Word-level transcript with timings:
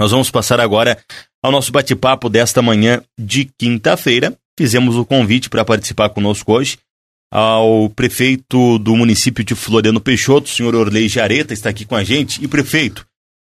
Nós 0.00 0.10
vamos 0.10 0.30
passar 0.30 0.60
agora 0.60 0.98
ao 1.42 1.50
nosso 1.50 1.72
bate-papo 1.72 2.28
desta 2.28 2.62
manhã 2.62 3.02
de 3.18 3.50
quinta-feira. 3.58 4.36
Fizemos 4.58 4.96
o 4.96 5.04
convite 5.04 5.50
para 5.50 5.64
participar 5.64 6.10
conosco 6.10 6.52
hoje 6.52 6.78
ao 7.30 7.90
prefeito 7.90 8.78
do 8.78 8.96
município 8.96 9.44
de 9.44 9.54
Floriano 9.54 10.00
Peixoto, 10.00 10.46
o 10.46 10.50
senhor 10.50 10.74
Orley 10.74 11.08
Jareta, 11.08 11.52
está 11.52 11.68
aqui 11.68 11.84
com 11.84 11.94
a 11.94 12.02
gente. 12.02 12.42
E 12.42 12.48
prefeito, 12.48 13.06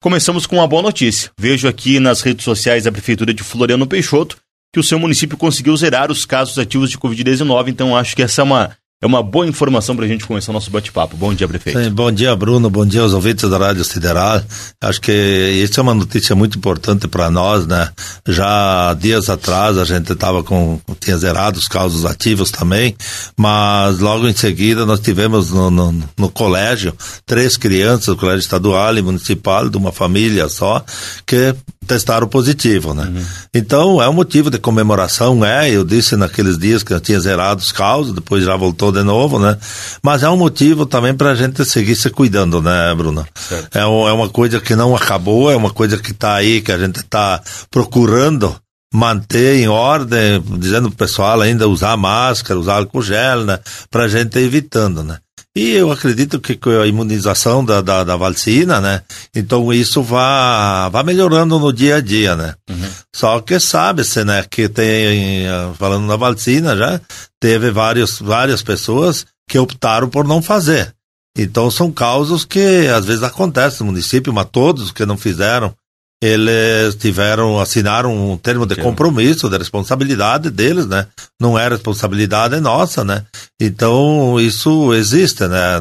começamos 0.03 0.47
com 0.47 0.57
uma 0.57 0.67
boa 0.67 0.83
notícia. 0.83 1.31
Vejo 1.39 1.69
aqui 1.69 2.01
nas 2.01 2.21
redes 2.21 2.45
sociais 2.45 2.85
da 2.85 2.93
prefeitura 2.93 3.33
de 3.33 3.43
Floriano 3.43 3.87
Peixoto 3.87 4.39
que 4.73 4.79
o 4.81 4.85
seu 4.85 4.99
município 4.99 5.37
conseguiu 5.37 5.77
zerar 5.77 6.13
os 6.13 6.25
casos 6.25 6.57
ativos 6.57 6.91
de 6.91 6.99
Covid-19, 6.99 7.69
então 7.69 7.97
acho 7.97 8.15
que 8.15 8.23
essa 8.23 8.41
é 8.41 8.45
uma 8.45 8.77
é 9.03 9.07
uma 9.07 9.23
boa 9.23 9.47
informação 9.47 9.97
para 9.97 10.05
a 10.05 10.09
gente 10.09 10.27
começar 10.27 10.53
o 10.53 10.53
nosso 10.53 10.71
bate-papo. 10.71 11.17
Bom 11.17 11.33
dia, 11.33 11.49
prefeito. 11.49 11.83
Sim, 11.83 11.91
bom 11.91 12.13
dia, 12.13 12.37
Bruno. 12.37 12.69
Bom 12.69 12.85
dia 12.85 13.01
aos 13.01 13.15
ouvintes 13.15 13.49
da 13.49 13.57
Rádio 13.57 13.83
Federal. 13.83 14.43
Acho 14.79 15.01
que 15.01 15.11
isso 15.11 15.81
é 15.81 15.83
uma 15.83 15.95
notícia 15.95 16.37
muito 16.37 16.59
importante 16.59 17.09
para 17.09 17.31
nós, 17.31 17.67
né? 17.67 17.89
Já 18.29 18.93
dias 18.93 19.31
atrás 19.31 19.79
a 19.79 19.87
gente 19.87 20.13
estava 20.13 20.43
com 20.43 20.79
tinha 21.01 21.17
zerado 21.17 21.59
os 21.59 21.67
casos 21.67 22.05
ativos 22.05 22.51
também, 22.51 22.95
mas 23.39 24.01
logo 24.01 24.29
em 24.29 24.37
seguida 24.37 24.85
nós 24.85 25.01
tivemos 25.01 25.51
no, 25.51 25.71
no, 25.71 25.95
no 26.19 26.29
colégio 26.29 26.95
três 27.25 27.57
crianças 27.57 28.09
do 28.09 28.17
colégio 28.19 28.41
estadual 28.41 28.95
e 28.99 29.01
municipal 29.01 29.71
de 29.71 29.79
uma 29.79 29.93
família 29.93 30.47
só 30.51 30.85
que 31.25 31.55
testaram 31.87 32.29
positivo, 32.29 32.93
né? 32.95 33.05
Uhum. 33.05 33.25
Então 33.55 34.03
é 34.03 34.09
um 34.09 34.13
motivo 34.13 34.51
de 34.51 34.59
comemoração, 34.59 35.45
é. 35.45 35.71
Eu 35.71 35.85
disse 35.85 36.17
naqueles 36.17 36.59
dias 36.59 36.83
que 36.83 36.93
eu 36.93 37.01
tinha 37.01 37.19
zerado 37.19 37.63
os 37.63 37.73
casos, 37.73 38.13
depois 38.13 38.45
já 38.45 38.55
voltou 38.57 38.90
de 38.93 39.03
novo, 39.03 39.39
né? 39.39 39.57
Mas 40.03 40.23
é 40.23 40.29
um 40.29 40.37
motivo 40.37 40.87
também 40.87 41.15
para 41.15 41.31
a 41.31 41.35
gente 41.35 41.65
seguir 41.65 41.97
se 41.97 42.11
cuidando, 42.11 42.61
né, 42.61 42.95
Bruno? 42.95 43.27
É, 43.75 43.81
é 43.81 43.85
uma 43.87 44.29
coisa 44.29 44.61
que 44.61 44.75
não 44.75 44.95
acabou, 44.95 45.51
é 45.51 45.57
uma 45.57 45.71
coisa 45.71 45.99
que 45.99 46.13
está 46.13 46.35
aí, 46.35 46.61
que 46.61 46.73
a 46.73 46.79
gente 46.79 47.01
está 47.01 47.41
procurando 47.71 48.55
manter 48.93 49.57
em 49.57 49.69
ordem, 49.69 50.43
dizendo 50.59 50.91
para 50.91 50.95
o 50.95 50.99
pessoal 50.99 51.41
ainda 51.41 51.69
usar 51.69 51.97
máscara, 51.97 52.59
usar 52.59 52.75
álcool 52.75 53.03
gel, 53.03 53.45
né? 53.45 53.59
Para 53.91 54.05
a 54.05 54.09
gente 54.09 54.39
evitando, 54.39 55.03
né? 55.03 55.19
E 55.57 55.71
eu 55.71 55.91
acredito 55.91 56.39
que 56.39 56.55
com 56.55 56.71
a 56.71 56.87
imunização 56.87 57.65
da, 57.65 57.81
da, 57.81 58.05
da, 58.05 58.17
vacina, 58.17 58.81
né? 58.81 59.03
Então 59.35 59.73
isso 59.73 60.01
vai, 60.01 60.89
vai 60.91 61.03
melhorando 61.03 61.59
no 61.59 61.73
dia 61.73 61.97
a 61.97 62.01
dia, 62.01 62.37
né? 62.37 62.55
Uhum. 62.69 62.89
Só 63.15 63.41
que 63.41 63.59
sabe-se, 63.59 64.25
né? 64.25 64.45
Que 64.49 64.69
tem, 64.69 65.47
falando 65.77 66.07
na 66.07 66.15
vacina 66.15 66.77
já, 66.77 67.01
teve 67.41 67.73
vários, 67.73 68.21
várias 68.21 68.63
pessoas 68.63 69.27
que 69.49 69.59
optaram 69.59 70.09
por 70.09 70.25
não 70.25 70.41
fazer. 70.41 70.95
Então 71.37 71.69
são 71.69 71.91
causas 71.91 72.45
que 72.45 72.87
às 72.87 73.05
vezes 73.05 73.25
acontecem 73.25 73.81
no 73.81 73.93
município, 73.93 74.33
mas 74.33 74.49
todos 74.53 74.93
que 74.93 75.05
não 75.05 75.17
fizeram 75.17 75.75
eles 76.23 76.95
tiveram, 76.97 77.59
assinaram 77.59 78.33
um 78.33 78.37
termo 78.37 78.67
de 78.67 78.77
compromisso, 78.77 79.49
de 79.49 79.57
responsabilidade 79.57 80.51
deles, 80.51 80.87
né? 80.87 81.07
Não 81.41 81.59
é 81.59 81.67
responsabilidade 81.67 82.61
nossa, 82.61 83.03
né? 83.03 83.25
Então, 83.59 84.39
isso 84.39 84.93
existe, 84.93 85.47
né? 85.49 85.81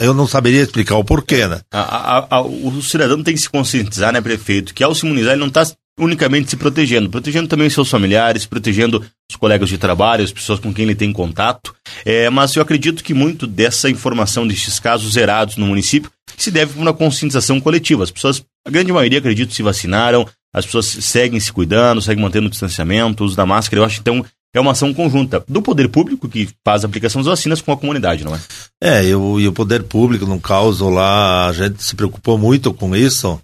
Eu 0.00 0.14
não 0.14 0.26
saberia 0.26 0.62
explicar 0.62 0.96
o 0.96 1.04
porquê, 1.04 1.46
né? 1.46 1.60
A, 1.70 1.80
a, 1.80 2.26
a, 2.30 2.40
o 2.40 2.82
cidadão 2.82 3.22
tem 3.22 3.34
que 3.34 3.40
se 3.40 3.50
conscientizar, 3.50 4.12
né, 4.12 4.20
prefeito, 4.20 4.72
que 4.72 4.82
ao 4.82 4.94
se 4.94 5.04
imunizar 5.04 5.32
ele 5.32 5.40
não 5.40 5.48
está 5.48 5.66
unicamente 5.98 6.50
se 6.50 6.56
protegendo, 6.56 7.08
protegendo 7.08 7.48
também 7.48 7.66
os 7.66 7.72
seus 7.72 7.88
familiares, 7.88 8.44
protegendo 8.44 9.04
os 9.30 9.36
colegas 9.36 9.68
de 9.68 9.78
trabalho, 9.78 10.24
as 10.24 10.32
pessoas 10.32 10.60
com 10.60 10.72
quem 10.72 10.84
ele 10.84 10.94
tem 10.94 11.12
contato. 11.12 11.74
É, 12.04 12.28
mas 12.28 12.54
eu 12.54 12.62
acredito 12.62 13.02
que 13.02 13.14
muito 13.14 13.46
dessa 13.46 13.88
informação 13.88 14.46
destes 14.46 14.78
casos 14.78 15.14
zerados 15.14 15.56
no 15.56 15.66
município 15.66 16.10
se 16.36 16.50
deve 16.50 16.74
por 16.74 16.82
uma 16.82 16.92
conscientização 16.92 17.60
coletiva. 17.60 18.04
As 18.04 18.10
pessoas, 18.10 18.42
a 18.66 18.70
grande 18.70 18.92
maioria, 18.92 19.18
acredito, 19.18 19.54
se 19.54 19.62
vacinaram, 19.62 20.26
as 20.54 20.64
pessoas 20.64 20.86
seguem 20.86 21.40
se 21.40 21.52
cuidando, 21.52 22.00
seguem 22.00 22.22
mantendo 22.22 22.46
o 22.46 22.50
distanciamento, 22.50 23.22
o 23.22 23.26
uso 23.26 23.36
da 23.36 23.46
máscara. 23.46 23.80
Eu 23.80 23.84
acho 23.84 24.00
então 24.00 24.24
é 24.54 24.60
uma 24.60 24.72
ação 24.72 24.94
conjunta 24.94 25.44
do 25.46 25.60
poder 25.60 25.88
público 25.88 26.28
que 26.28 26.48
faz 26.64 26.82
a 26.82 26.86
aplicação 26.86 27.20
das 27.20 27.28
vacinas 27.28 27.60
com 27.60 27.72
a 27.72 27.76
comunidade, 27.76 28.24
não 28.24 28.34
é? 28.34 28.40
É, 28.82 29.04
e 29.04 29.14
o, 29.14 29.38
e 29.38 29.46
o 29.46 29.52
poder 29.52 29.82
público, 29.82 30.24
no 30.24 30.40
caso 30.40 30.88
lá, 30.88 31.48
a 31.48 31.52
gente 31.52 31.84
se 31.84 31.94
preocupou 31.94 32.38
muito 32.38 32.72
com 32.72 32.96
isso. 32.96 33.38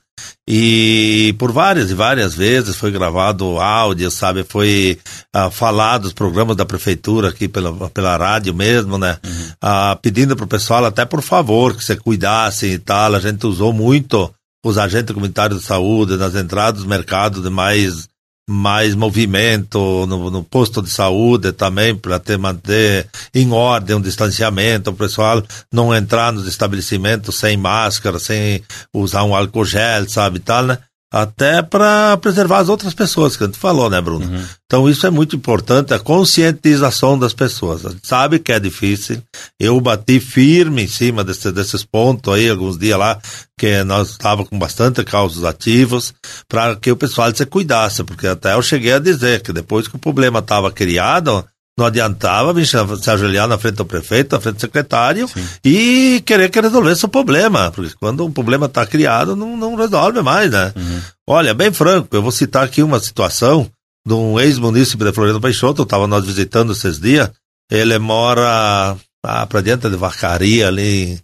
E 0.49 1.35
por 1.39 1.53
várias 1.53 1.91
e 1.91 1.95
várias 1.95 2.35
vezes 2.35 2.77
foi 2.77 2.91
gravado 2.91 3.59
áudio, 3.61 4.11
sabe? 4.11 4.45
Foi 4.45 4.99
uh, 5.35 5.51
falado 5.51 6.05
os 6.05 6.13
programas 6.13 6.57
da 6.57 6.67
prefeitura 6.67 7.29
aqui 7.29 7.49
pela, 7.49 7.91
pela 7.91 8.17
rádio 8.17 8.55
mesmo, 8.55 8.99
né? 8.99 9.19
Uhum. 9.25 9.31
Uh, 9.63 9.97
pedindo 10.03 10.37
pro 10.37 10.47
pessoal 10.47 10.85
até 10.85 11.05
por 11.05 11.23
favor 11.23 11.77
que 11.77 11.85
se 11.85 11.97
cuidassem 11.97 12.73
e 12.73 12.79
tal. 12.79 13.15
A 13.15 13.21
gente 13.21 13.47
usou 13.47 13.73
muito 13.73 14.33
os 14.65 14.79
agentes 14.79 15.15
comunitários 15.15 15.61
de 15.61 15.67
saúde 15.67 16.17
nas 16.17 16.35
entradas 16.35 16.81
dos 16.81 16.89
mercados 16.89 17.43
de 17.43 17.51
mais 17.51 18.09
mais 18.49 18.95
movimento 18.95 19.79
no, 20.07 20.31
no, 20.31 20.43
posto 20.43 20.83
de 20.83 20.91
saúde 20.91 21.53
também 21.53 21.95
para 21.95 22.19
ter 22.19 22.37
manter 22.37 23.09
em 23.33 23.53
ordem 23.53 23.97
um 23.97 24.01
distanciamento, 24.01 24.91
o 24.91 24.95
pessoal 24.95 25.43
não 25.73 25.95
entrar 25.95 26.33
nos 26.33 26.47
estabelecimentos 26.47 27.39
sem 27.39 27.57
máscara, 27.57 28.19
sem 28.19 28.63
usar 28.93 29.25
um 29.25 29.35
álcool 29.35 29.65
gel, 29.65 30.09
sabe, 30.09 30.41
tal, 30.41 30.65
né? 30.65 30.79
Até 31.13 31.61
para 31.61 32.17
preservar 32.17 32.61
as 32.61 32.71
outras 32.71 32.95
pessoas, 32.95 33.37
que 33.37 33.45
a 33.45 33.47
gente 33.47 33.59
falou, 33.59 33.91
né, 33.91 34.01
Bruno? 34.01 34.25
Uhum. 34.25 34.45
Então 34.65 34.89
isso 34.89 35.07
é 35.07 35.11
muito 35.11 35.37
importante, 35.37 35.93
a 35.93 35.99
conscientização 35.99 37.19
das 37.19 37.35
pessoas. 37.35 37.85
A 37.85 37.91
gente 37.91 38.09
sabe 38.09 38.39
que 38.39 38.51
é 38.51 38.59
difícil. 38.59 39.23
Eu 39.61 39.79
bati 39.79 40.19
firme 40.19 40.85
em 40.85 40.89
cima 40.89 41.23
desse, 41.23 41.53
desses 41.53 41.85
pontos 41.85 42.33
aí, 42.33 42.49
alguns 42.49 42.79
dias 42.79 42.99
lá, 42.99 43.21
que 43.59 43.85
nós 43.85 44.13
estávamos 44.13 44.49
com 44.49 44.59
bastante 44.59 45.05
causos 45.05 45.45
ativos, 45.45 46.15
para 46.49 46.75
que 46.77 46.91
o 46.91 46.97
pessoal 46.97 47.35
se 47.35 47.45
cuidasse, 47.45 48.03
porque 48.03 48.27
até 48.27 48.55
eu 48.55 48.63
cheguei 48.63 48.95
a 48.95 48.99
dizer 48.99 49.43
que 49.43 49.53
depois 49.53 49.87
que 49.87 49.97
o 49.97 49.99
problema 49.99 50.39
estava 50.39 50.73
criado, 50.73 51.45
não 51.79 51.87
adiantava 51.87 52.53
vir 52.53 52.67
se 52.67 52.77
ajoelhar 53.11 53.49
na 53.49 53.59
frente 53.59 53.77
do 53.77 53.85
prefeito, 53.85 54.35
na 54.35 54.41
frente 54.41 54.57
do 54.57 54.61
secretário 54.61 55.27
Sim. 55.27 55.47
e 55.65 56.23
querer 56.27 56.51
que 56.51 56.61
resolvesse 56.61 57.05
o 57.05 57.09
problema. 57.09 57.71
Porque 57.71 57.95
quando 57.99 58.25
um 58.25 58.33
problema 58.33 58.67
está 58.67 58.85
criado, 58.85 59.35
não, 59.35 59.57
não 59.57 59.75
resolve 59.75 60.21
mais, 60.21 60.51
né? 60.51 60.73
Uhum. 60.77 61.01
Olha, 61.27 61.55
bem 61.55 61.73
franco, 61.73 62.15
eu 62.15 62.23
vou 62.23 62.31
citar 62.31 62.65
aqui 62.65 62.83
uma 62.83 63.01
situação 63.01 63.71
de 64.07 64.13
um 64.13 64.39
ex-munícipe 64.39 65.03
de 65.03 65.13
Floriano 65.13 65.41
Peixoto, 65.41 65.83
estava 65.83 66.07
nós 66.07 66.27
visitando 66.27 66.73
esses 66.73 66.99
dias. 66.99 67.31
Ele 67.71 67.99
mora 67.99 68.97
ah, 69.25 69.47
para 69.47 69.61
dentro 69.63 69.89
de 69.89 69.97
Vacaria 69.97 70.69
ali. 70.69 71.19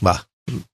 Bah, 0.00 0.22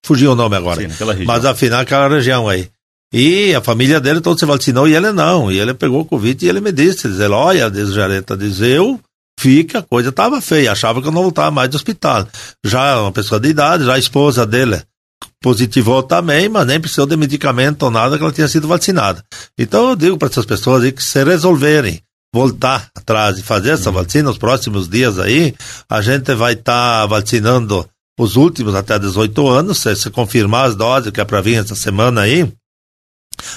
fugiu 0.04 0.32
o 0.32 0.36
nome 0.36 0.56
agora. 0.56 0.80
Sim, 0.80 1.24
Mas 1.24 1.44
afinal, 1.44 1.80
aquela 1.80 2.08
região 2.08 2.48
aí. 2.48 2.70
E 3.12 3.54
a 3.54 3.60
família 3.60 4.00
dele 4.00 4.20
todo 4.20 4.38
se 4.38 4.46
vacinou 4.46 4.88
e 4.88 4.94
ele 4.94 5.12
não. 5.12 5.52
E 5.52 5.58
ele 5.58 5.74
pegou 5.74 6.00
o 6.00 6.04
Covid 6.04 6.44
e 6.44 6.48
ele 6.48 6.60
me 6.60 6.72
disse, 6.72 7.08
diz, 7.08 7.20
olha, 7.20 7.70
diz 7.70 7.92
Jareta, 7.92 8.36
diz, 8.36 8.60
eu 8.60 8.98
fica, 9.38 9.80
a 9.80 9.82
coisa 9.82 10.10
estava 10.10 10.40
feia, 10.40 10.72
achava 10.72 11.02
que 11.02 11.08
eu 11.08 11.12
não 11.12 11.22
voltava 11.22 11.50
mais 11.50 11.68
do 11.68 11.74
hospital. 11.74 12.26
Já 12.64 13.00
uma 13.00 13.12
pessoa 13.12 13.40
de 13.40 13.48
idade, 13.48 13.84
já 13.84 13.94
a 13.94 13.98
esposa 13.98 14.46
dele 14.46 14.80
positivou 15.42 16.02
também, 16.02 16.48
mas 16.48 16.66
nem 16.66 16.80
precisou 16.80 17.06
de 17.06 17.16
medicamento 17.16 17.82
ou 17.82 17.90
nada 17.90 18.16
que 18.16 18.22
ela 18.22 18.32
tinha 18.32 18.48
sido 18.48 18.68
vacinada. 18.68 19.22
Então 19.58 19.90
eu 19.90 19.96
digo 19.96 20.16
para 20.16 20.28
essas 20.28 20.46
pessoas 20.46 20.84
aí 20.84 20.92
que 20.92 21.02
se 21.02 21.22
resolverem 21.24 22.00
voltar 22.34 22.88
atrás 22.96 23.38
e 23.38 23.42
fazer 23.42 23.70
essa 23.70 23.90
uhum. 23.90 23.96
vacina 23.96 24.28
nos 24.28 24.38
próximos 24.38 24.88
dias 24.88 25.18
aí, 25.18 25.54
a 25.90 26.00
gente 26.00 26.34
vai 26.34 26.54
estar 26.54 27.02
tá 27.02 27.06
vacinando 27.06 27.86
os 28.18 28.36
últimos 28.36 28.74
até 28.74 28.98
18 28.98 29.48
anos, 29.48 29.78
se, 29.78 29.94
se 29.96 30.10
confirmar 30.10 30.66
as 30.66 30.76
doses 30.76 31.10
que 31.10 31.20
é 31.20 31.24
para 31.24 31.40
vir 31.40 31.56
essa 31.56 31.74
semana 31.74 32.22
aí, 32.22 32.50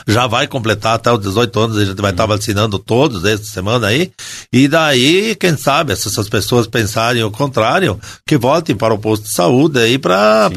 já 0.08 0.28
vai 0.28 0.48
completar 0.48 0.96
até 0.96 1.12
os 1.12 1.20
18 1.20 1.60
anos, 1.60 1.78
a 1.78 1.86
gente 1.86 2.02
vai 2.02 2.12
estar 2.12 2.26
vacinando 2.26 2.80
todos 2.80 3.24
essa 3.26 3.44
semana 3.44 3.88
aí. 3.88 4.12
E 4.52 4.68
daí, 4.68 5.36
quem 5.36 5.58
sabe, 5.58 5.96
se 5.96 6.08
essas 6.08 6.30
pessoas 6.30 6.68
pensarem 6.68 7.24
o 7.24 7.32
contrário, 7.32 8.00
que 8.26 8.38
voltem 8.38 8.76
para 8.76 8.94
o 8.94 8.98
posto 8.98 9.24
de 9.24 9.34
saúde 9.34 9.80
aí 9.80 9.98
para 9.98 10.50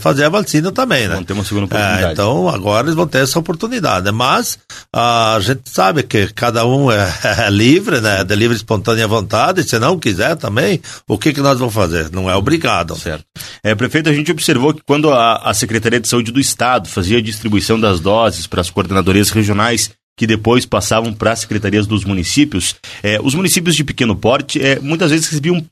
fazer 0.00 0.24
a 0.24 0.28
vacina 0.28 0.72
também, 0.72 1.08
né? 1.08 1.14
Vão 1.14 1.24
ter 1.24 1.32
uma 1.32 1.44
segunda 1.44 1.66
oportunidade. 1.66 2.04
É, 2.04 2.12
então, 2.12 2.48
agora 2.48 2.86
eles 2.86 2.94
vão 2.94 3.06
ter 3.06 3.22
essa 3.22 3.38
oportunidade. 3.38 4.10
Mas 4.10 4.58
a 4.94 5.38
gente 5.40 5.62
sabe 5.66 6.02
que 6.02 6.28
cada 6.32 6.66
um 6.66 6.90
é, 6.90 7.12
é 7.46 7.50
livre, 7.50 8.00
né? 8.00 8.20
É 8.20 8.24
de 8.24 8.34
livre 8.34 8.56
espontânea 8.56 9.06
vontade. 9.06 9.62
Se 9.62 9.78
não 9.78 9.98
quiser 9.98 10.36
também, 10.36 10.80
o 11.06 11.18
que, 11.18 11.32
que 11.32 11.40
nós 11.40 11.58
vamos 11.58 11.74
fazer? 11.74 12.10
Não 12.10 12.28
é 12.30 12.34
obrigado. 12.34 12.96
Certo. 12.96 13.24
É, 13.62 13.74
prefeito, 13.74 14.08
a 14.08 14.12
gente 14.12 14.30
observou 14.30 14.74
que 14.74 14.82
quando 14.86 15.12
a, 15.12 15.36
a 15.36 15.54
Secretaria 15.54 16.00
de 16.00 16.08
Saúde 16.08 16.32
do 16.32 16.40
Estado 16.40 16.88
fazia 16.88 17.18
a 17.18 17.22
distribuição 17.22 17.78
das 17.78 18.00
doses 18.00 18.46
para 18.48 18.60
as 18.60 18.70
coordenadorias 18.70 19.30
regionais 19.30 19.90
que 20.16 20.26
depois 20.26 20.66
passavam 20.66 21.12
para 21.12 21.32
as 21.32 21.40
secretarias 21.40 21.86
dos 21.86 22.04
municípios. 22.04 22.74
É, 23.02 23.20
os 23.22 23.34
municípios 23.34 23.76
de 23.76 23.84
pequeno 23.84 24.16
porte 24.16 24.60
é, 24.60 24.80
muitas 24.80 25.12
vezes 25.12 25.28
recebiam 25.28 25.64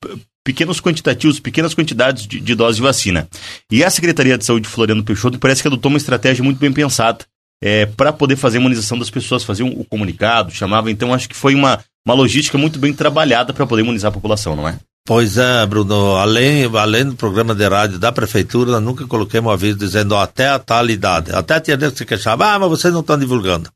pequenos 0.44 0.80
quantitativos, 0.80 1.40
pequenas 1.40 1.74
quantidades 1.74 2.24
de, 2.24 2.38
de 2.38 2.54
doses 2.54 2.76
de 2.76 2.82
vacina. 2.82 3.28
E 3.70 3.82
a 3.82 3.90
Secretaria 3.90 4.38
de 4.38 4.44
Saúde 4.44 4.68
de 4.68 4.72
Floriano 4.72 5.02
Peixoto 5.02 5.40
parece 5.40 5.60
que 5.60 5.68
adotou 5.68 5.88
uma 5.88 5.98
estratégia 5.98 6.44
muito 6.44 6.58
bem 6.58 6.72
pensada 6.72 7.24
é, 7.60 7.86
para 7.86 8.12
poder 8.12 8.36
fazer 8.36 8.58
a 8.58 8.60
imunização 8.60 8.96
das 8.96 9.10
pessoas, 9.10 9.42
fazer 9.42 9.64
o 9.64 9.66
um, 9.66 9.80
um 9.80 9.84
comunicado, 9.84 10.52
chamava. 10.52 10.90
Então, 10.92 11.12
acho 11.12 11.28
que 11.28 11.34
foi 11.34 11.54
uma, 11.56 11.82
uma 12.06 12.14
logística 12.14 12.56
muito 12.56 12.78
bem 12.78 12.92
trabalhada 12.92 13.52
para 13.52 13.66
poder 13.66 13.82
imunizar 13.82 14.10
a 14.10 14.14
população, 14.14 14.54
não 14.54 14.68
é? 14.68 14.78
Pois 15.06 15.38
é, 15.38 15.64
Bruno, 15.66 16.16
além, 16.16 16.64
além 16.76 17.04
do 17.04 17.14
programa 17.14 17.54
de 17.54 17.64
rádio 17.68 17.96
da 17.96 18.10
prefeitura, 18.10 18.72
nós 18.72 18.82
nunca 18.82 19.06
coloquei 19.06 19.38
um 19.38 19.48
aviso 19.48 19.78
dizendo 19.78 20.16
ó, 20.16 20.20
até 20.20 20.48
a 20.48 20.58
tal 20.58 20.84
idade. 20.90 21.30
Até 21.32 21.60
tinha 21.60 21.78
gente 21.78 21.92
que 21.92 21.98
se 21.98 22.04
queixava, 22.04 22.44
ah, 22.44 22.58
mas 22.58 22.68
vocês 22.68 22.92
não 22.92 23.02
estão 23.02 23.16
divulgando. 23.16 23.70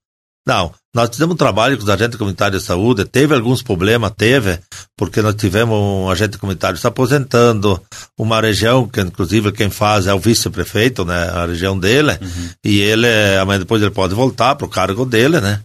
Não, 0.44 0.72
nós 0.92 1.08
fizemos 1.10 1.34
um 1.34 1.36
trabalho 1.36 1.76
com 1.76 1.84
os 1.84 1.88
agentes 1.88 2.18
comunitários 2.18 2.62
de 2.62 2.66
saúde, 2.66 3.04
teve 3.04 3.32
alguns 3.32 3.62
problemas, 3.62 4.10
teve, 4.16 4.58
porque 4.96 5.22
nós 5.22 5.36
tivemos 5.36 5.76
um 5.78 6.10
agente 6.10 6.36
comunitário 6.36 6.76
se 6.76 6.86
aposentando, 6.86 7.80
uma 8.18 8.40
região 8.40 8.88
que 8.88 9.00
inclusive 9.00 9.52
quem 9.52 9.70
faz 9.70 10.08
é 10.08 10.14
o 10.14 10.18
vice-prefeito, 10.18 11.04
né, 11.04 11.30
a 11.32 11.46
região 11.46 11.78
dele, 11.78 12.18
uhum. 12.20 12.48
e 12.64 12.80
ele, 12.80 13.06
amanhã 13.40 13.60
depois 13.60 13.80
ele 13.80 13.92
pode 13.92 14.14
voltar 14.14 14.56
para 14.56 14.66
o 14.66 14.70
cargo 14.70 15.04
dele, 15.04 15.40
né, 15.40 15.60